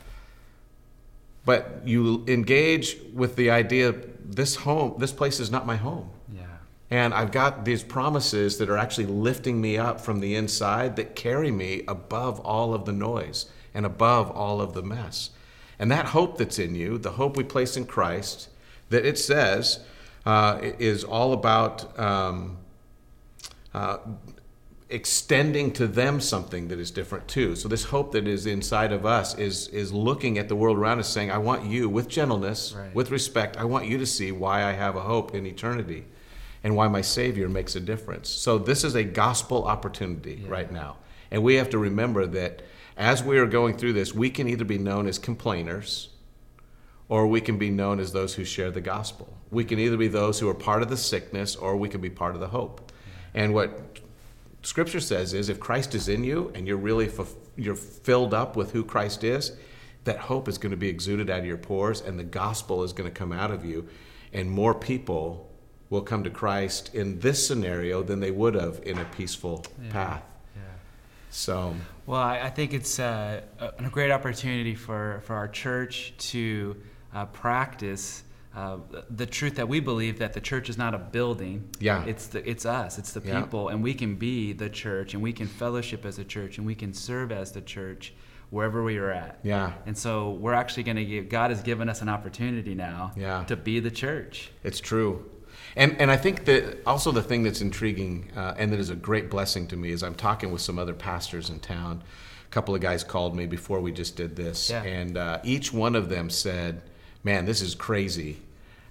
but 1.45 1.83
you 1.85 2.25
engage 2.27 2.97
with 3.13 3.37
the 3.37 3.51
idea 3.51 3.95
this 4.25 4.57
home, 4.57 4.97
this 4.99 5.13
place 5.13 5.39
is 5.39 5.49
not 5.49 5.65
my 5.65 5.77
home. 5.77 6.11
And 6.95 7.13
I've 7.13 7.33
got 7.33 7.65
these 7.65 7.83
promises 7.83 8.59
that 8.59 8.71
are 8.71 8.79
actually 8.79 9.07
lifting 9.07 9.61
me 9.61 9.77
up 9.77 10.01
from 10.01 10.21
the 10.21 10.37
inside 10.37 10.95
that 10.95 11.17
carry 11.17 11.51
me 11.51 11.83
above 11.89 12.39
all 12.39 12.73
of 12.73 12.85
the 12.85 12.93
noise 12.93 13.47
and 13.75 13.85
above 13.85 14.31
all 14.31 14.61
of 14.61 14.75
the 14.75 14.83
mess. 14.83 15.31
And 15.77 15.91
that 15.91 16.07
hope 16.07 16.39
that's 16.39 16.57
in 16.57 16.77
you, 16.77 16.99
the 16.99 17.11
hope 17.15 17.37
we 17.37 17.43
place 17.43 17.77
in 17.77 17.87
Christ, 17.87 18.49
that 18.91 19.05
it 19.05 19.19
says 19.19 19.81
uh, 20.25 20.61
is 20.79 21.03
all 21.03 21.33
about 21.33 21.99
um, 21.99 22.59
uh, 23.75 23.97
extending 24.89 25.73
to 25.73 25.89
them 25.89 26.21
something 26.21 26.69
that 26.69 26.79
is 26.79 26.93
different 26.93 27.27
too. 27.27 27.57
So 27.57 27.67
this 27.67 27.87
hope 27.87 28.13
that 28.13 28.29
is 28.29 28.47
inside 28.47 28.93
of 28.93 29.05
us 29.05 29.37
is 29.37 29.67
is 29.69 29.93
looking 29.93 30.39
at 30.39 30.49
the 30.49 30.55
world 30.55 30.79
around 30.79 31.01
us 31.01 31.09
saying, 31.09 31.33
I 31.33 31.39
want 31.39 31.65
you 31.65 31.89
with 31.89 32.07
gentleness, 32.07 32.73
Right. 32.73 32.95
with 32.95 33.11
respect, 33.11 33.57
I 33.57 33.65
want 33.65 33.89
you 33.89 33.99
to 33.99 34.07
see 34.07 34.31
why 34.31 34.63
I 34.63 34.75
have 34.75 34.95
a 34.95 35.01
hope 35.01 35.35
in 35.35 35.45
eternity 35.45 36.05
and 36.65 36.75
why 36.75 36.89
my 36.89 37.03
savior 37.03 37.49
makes 37.49 37.77
a 37.77 37.81
difference. 37.81 38.29
So 38.29 38.59
this 38.59 38.83
is 38.83 38.95
a 38.97 39.05
gospel 39.05 39.65
opportunity 39.65 40.41
Yeah. 40.43 40.51
right 40.51 40.73
now. 40.73 40.97
And 41.31 41.43
we 41.43 41.55
have 41.57 41.71
to 41.71 41.79
remember 41.79 42.27
that 42.27 42.63
as 42.97 43.23
we 43.23 43.39
are 43.39 43.47
going 43.47 43.77
through 43.77 43.93
this, 43.93 44.15
we 44.15 44.31
can 44.31 44.49
either 44.49 44.65
be 44.65 44.79
known 44.79 45.07
as 45.07 45.19
complainers 45.19 46.09
or 47.09 47.27
we 47.27 47.41
can 47.41 47.59
be 47.59 47.71
known 47.71 48.01
as 48.01 48.13
those 48.13 48.35
who 48.35 48.45
share 48.45 48.71
the 48.71 48.81
gospel. 48.81 49.29
We 49.51 49.65
can 49.65 49.79
either 49.79 49.97
be 49.99 50.09
those 50.09 50.41
who 50.41 50.49
are 50.49 50.55
part 50.55 50.83
of 50.83 50.89
the 50.89 50.97
sickness 50.97 51.55
or 51.55 51.77
we 51.77 51.89
can 51.89 52.01
be 52.01 52.11
part 52.11 52.35
of 52.35 52.41
the 52.41 52.49
hope. 52.49 52.93
And 53.35 53.53
what 53.53 53.99
scripture 54.63 55.01
says 55.01 55.35
is 55.35 55.49
if 55.51 55.61
Christ 55.61 55.95
is 55.95 56.09
in 56.09 56.25
you 56.25 56.51
and 56.55 56.67
you're 56.67 56.79
really 56.79 57.07
fulf- 57.09 57.35
you're 57.57 57.75
filled 57.75 58.33
up 58.33 58.57
with 58.57 58.73
who 58.73 58.83
Christ 58.85 59.23
is, 59.23 59.53
that 60.05 60.19
hope 60.19 60.49
is 60.49 60.57
going 60.59 60.71
to 60.71 60.77
be 60.77 60.89
exuded 60.89 61.29
out 61.31 61.41
of 61.41 61.47
your 61.47 61.57
pores 61.59 62.01
and 62.01 62.19
the 62.19 62.25
gospel 62.25 62.83
is 62.85 62.93
going 62.93 63.09
to 63.11 63.15
come 63.15 63.33
out 63.33 63.51
of 63.51 63.65
you 63.65 63.87
and 64.33 64.51
more 64.51 64.75
people 64.75 65.51
will 65.91 66.03
come 66.03 66.25
to 66.25 66.31
Christ 66.31 66.95
in 66.95 67.19
this 67.21 67.47
scenario 67.47 68.03
than 68.03 68.21
they 68.21 68.31
would 68.31 68.55
have 68.55 68.81
in 68.85 68.99
a 68.99 69.05
peaceful 69.05 69.65
Yeah. 69.83 69.91
path. 69.93 70.23
Yeah. 70.57 70.63
So, 71.31 71.75
Well, 72.07 72.21
I, 72.21 72.41
I 72.41 72.51
think 72.51 72.73
it's 72.73 72.99
uh, 72.99 73.41
a, 73.61 73.67
a 73.85 73.91
great 73.91 74.11
opportunity 74.11 74.75
for, 74.75 75.23
for 75.25 75.35
our 75.37 75.49
church 75.49 76.15
to 76.31 76.77
uh, 77.15 77.27
practice 77.27 78.23
uh, 78.57 78.79
the 79.11 79.27
truth 79.27 79.57
that 79.57 79.69
we 79.69 79.81
believe 79.81 80.21
that 80.21 80.33
the 80.33 80.41
church 80.41 80.69
is 80.69 80.79
not 80.79 80.95
a 80.95 80.99
building. 80.99 81.69
Yeah. 81.81 82.05
It's 82.05 82.29
the 82.29 82.49
it's 82.49 82.65
us. 82.65 82.99
It's 82.99 83.13
the 83.13 83.21
Yeah. 83.25 83.41
people, 83.41 83.69
and 83.69 83.83
we 83.83 83.95
can 83.95 84.15
be 84.15 84.53
the 84.53 84.69
church, 84.71 85.13
and 85.15 85.21
we 85.21 85.33
can 85.33 85.49
fellowship 85.49 86.05
as 86.05 86.21
a 86.21 86.25
church, 86.25 86.59
and 86.59 86.65
we 86.67 86.77
can 86.77 86.95
serve 86.95 87.33
as 87.33 87.51
the 87.51 87.61
church 87.61 88.15
wherever 88.51 88.85
we 88.85 88.97
are 88.99 89.11
at. 89.11 89.41
yeah, 89.43 89.73
And 89.87 89.99
so 89.99 90.31
we're 90.35 90.53
actually 90.55 90.85
going 90.85 90.99
to 90.99 91.05
give. 91.05 91.29
God 91.29 91.51
has 91.51 91.63
given 91.63 91.89
us 91.89 92.01
an 92.01 92.09
opportunity 92.09 92.77
now 92.77 93.11
Yeah. 93.17 93.43
to 93.45 93.57
be 93.57 93.81
the 93.81 93.91
church. 93.91 94.53
It's 94.63 94.79
true. 94.79 95.25
And, 95.77 95.97
and 96.01 96.11
I 96.11 96.17
think 96.17 96.45
that 96.45 96.79
also 96.87 97.11
the 97.13 97.23
thing 97.23 97.43
that's 97.43 97.61
intriguing 97.61 98.31
uh, 98.37 98.55
and 98.57 98.73
that 98.73 98.79
is 98.81 98.91
a 98.91 98.95
great 98.95 99.31
blessing 99.31 99.67
to 99.69 99.77
me 99.77 99.91
is 99.91 100.03
I'm 100.03 100.15
talking 100.15 100.53
with 100.53 100.61
some 100.63 100.79
other 100.79 100.95
pastors 100.95 101.51
in 101.51 101.59
town. 101.61 102.03
A 102.47 102.51
couple 102.51 102.75
of 102.75 102.81
guys 102.81 103.03
called 103.03 103.35
me 103.35 103.47
before 103.47 103.81
we 103.81 103.91
just 103.91 104.17
did 104.17 104.37
this, 104.37 104.71
Yeah. 104.71 104.83
and 104.83 105.17
uh, 105.17 105.41
each 105.43 105.73
one 105.73 105.97
of 105.97 106.09
them 106.09 106.31
said, 106.31 106.83
"Man, 107.25 107.45
this 107.47 107.61
is 107.61 107.75
crazy. 107.75 108.43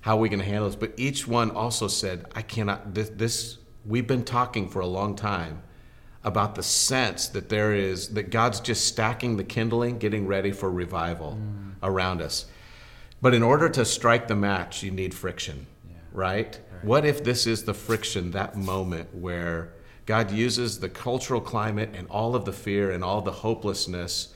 How 0.02 0.18
are 0.18 0.20
we 0.20 0.28
going 0.28 0.40
to 0.42 0.46
handle 0.46 0.68
this?" 0.68 0.76
But 0.76 0.94
each 0.98 1.26
one 1.28 1.50
also 1.52 1.88
said, 1.88 2.26
"I 2.36 2.42
cannot. 2.42 2.94
This, 2.94 3.10
this 3.10 3.58
we've 3.86 4.08
been 4.08 4.26
talking 4.26 4.68
for 4.68 4.82
a 4.82 4.86
long 4.88 5.16
time 5.16 5.62
about 6.26 6.56
the 6.56 6.64
sense 6.64 7.28
that 7.30 7.48
there 7.50 7.74
is 7.74 8.10
that 8.16 8.30
God's 8.32 8.60
just 8.60 8.86
stacking 8.86 9.38
the 9.38 9.44
kindling, 9.46 9.98
getting 9.98 10.28
ready 10.28 10.52
for 10.52 10.70
revival 10.70 11.38
around 11.82 12.22
us." 12.22 12.46
But 13.22 13.34
in 13.34 13.44
order 13.44 13.70
to 13.70 13.86
strike 13.86 14.28
the 14.28 14.36
match, 14.36 14.84
you 14.84 14.92
need 14.92 15.14
friction, 15.14 15.68
Yeah. 16.14 16.20
right? 16.20 16.60
What 16.82 17.06
if 17.06 17.24
this 17.24 17.48
is 17.48 17.64
the 17.64 17.74
friction, 17.74 18.32
that 18.32 18.56
moment 18.56 19.14
where 19.16 19.74
God 20.06 20.32
uses 20.32 20.80
the 20.80 20.90
cultural 20.90 21.40
climate 21.40 21.92
and 21.94 22.08
all 22.10 22.36
of 22.36 22.46
the 22.46 22.54
fear 22.54 22.92
and 22.92 23.04
all 23.04 23.22
the 23.22 23.32
hopelessness 23.32 24.34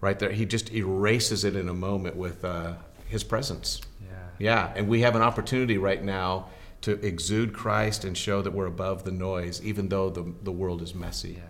right 0.00 0.18
there? 0.18 0.32
He 0.32 0.46
just 0.46 0.72
erases 0.72 1.44
it 1.44 1.56
in 1.56 1.68
a 1.68 1.74
moment 1.74 2.16
with 2.16 2.44
uh, 2.44 2.74
His 3.06 3.22
presence. 3.22 3.80
Yeah. 4.00 4.16
Yeah, 4.38 4.72
and 4.74 4.88
we 4.88 5.02
have 5.02 5.14
an 5.14 5.22
opportunity 5.22 5.76
right 5.76 6.02
now 6.02 6.48
to 6.82 6.92
exude 7.06 7.52
Christ 7.52 8.04
and 8.04 8.16
show 8.16 8.40
that 8.40 8.52
we're 8.52 8.66
above 8.66 9.04
the 9.04 9.12
noise, 9.12 9.60
even 9.62 9.88
though 9.88 10.08
the, 10.08 10.32
the 10.42 10.52
world 10.52 10.80
is 10.80 10.94
messy. 10.94 11.32
Yeah. 11.32 11.42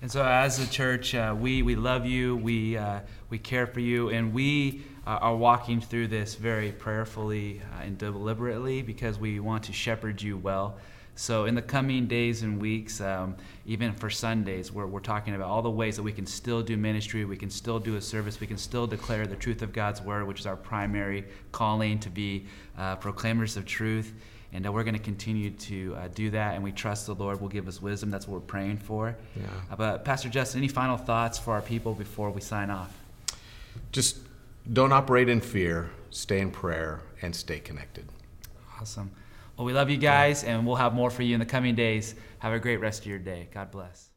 And 0.00 0.12
so, 0.12 0.22
as 0.22 0.58
a 0.60 0.70
church, 0.70 1.14
uh, 1.14 1.34
we, 1.36 1.62
we 1.62 1.76
love 1.76 2.04
you, 2.06 2.36
we, 2.36 2.76
uh, 2.76 3.00
we 3.30 3.38
care 3.38 3.66
for 3.66 3.80
you, 3.80 4.10
and 4.10 4.32
we 4.32 4.82
uh, 5.06 5.18
are 5.20 5.36
walking 5.36 5.80
through 5.80 6.08
this 6.08 6.34
very 6.34 6.72
prayerfully 6.72 7.60
uh, 7.74 7.82
and 7.82 7.98
deliberately 7.98 8.82
because 8.82 9.18
we 9.18 9.40
want 9.40 9.62
to 9.64 9.72
shepherd 9.72 10.20
you 10.20 10.36
well. 10.36 10.76
So, 11.16 11.44
in 11.44 11.54
the 11.54 11.62
coming 11.62 12.08
days 12.08 12.42
and 12.42 12.60
weeks, 12.60 13.00
um, 13.00 13.36
even 13.66 13.92
for 13.92 14.10
Sundays, 14.10 14.72
we're, 14.72 14.86
we're 14.86 14.98
talking 14.98 15.36
about 15.36 15.48
all 15.48 15.62
the 15.62 15.70
ways 15.70 15.94
that 15.94 16.02
we 16.02 16.10
can 16.10 16.26
still 16.26 16.60
do 16.60 16.76
ministry, 16.76 17.24
we 17.24 17.36
can 17.36 17.50
still 17.50 17.78
do 17.78 17.94
a 17.94 18.00
service, 18.00 18.40
we 18.40 18.48
can 18.48 18.58
still 18.58 18.88
declare 18.88 19.24
the 19.24 19.36
truth 19.36 19.62
of 19.62 19.72
God's 19.72 20.02
word, 20.02 20.26
which 20.26 20.40
is 20.40 20.46
our 20.46 20.56
primary 20.56 21.24
calling 21.52 22.00
to 22.00 22.10
be 22.10 22.46
uh, 22.76 22.96
proclaimers 22.96 23.56
of 23.56 23.64
truth. 23.64 24.12
And 24.52 24.66
uh, 24.66 24.72
we're 24.72 24.82
going 24.82 24.96
to 24.96 25.02
continue 25.02 25.50
to 25.50 25.96
uh, 25.96 26.08
do 26.14 26.30
that, 26.30 26.54
and 26.54 26.64
we 26.64 26.72
trust 26.72 27.06
the 27.06 27.14
Lord 27.14 27.40
will 27.40 27.48
give 27.48 27.68
us 27.68 27.80
wisdom. 27.80 28.10
That's 28.10 28.26
what 28.26 28.34
we're 28.40 28.46
praying 28.46 28.78
for. 28.78 29.16
Yeah. 29.36 29.42
Uh, 29.70 29.76
but, 29.76 30.04
Pastor 30.04 30.28
Justin, 30.28 30.58
any 30.58 30.68
final 30.68 30.96
thoughts 30.96 31.38
for 31.38 31.52
our 31.52 31.62
people 31.62 31.94
before 31.94 32.30
we 32.30 32.40
sign 32.40 32.70
off? 32.70 32.92
Just 33.92 34.18
don't 34.72 34.92
operate 34.92 35.28
in 35.28 35.40
fear, 35.40 35.90
stay 36.10 36.40
in 36.40 36.50
prayer, 36.50 37.02
and 37.22 37.34
stay 37.34 37.60
connected. 37.60 38.08
Awesome. 38.80 39.10
Well, 39.56 39.64
we 39.66 39.72
love 39.72 39.90
you 39.90 39.98
guys, 39.98 40.42
and 40.42 40.66
we'll 40.66 40.76
have 40.76 40.94
more 40.94 41.10
for 41.10 41.22
you 41.22 41.34
in 41.34 41.40
the 41.40 41.46
coming 41.46 41.74
days. 41.74 42.14
Have 42.38 42.52
a 42.52 42.58
great 42.58 42.78
rest 42.78 43.02
of 43.02 43.06
your 43.06 43.18
day. 43.18 43.48
God 43.52 43.70
bless. 43.70 44.10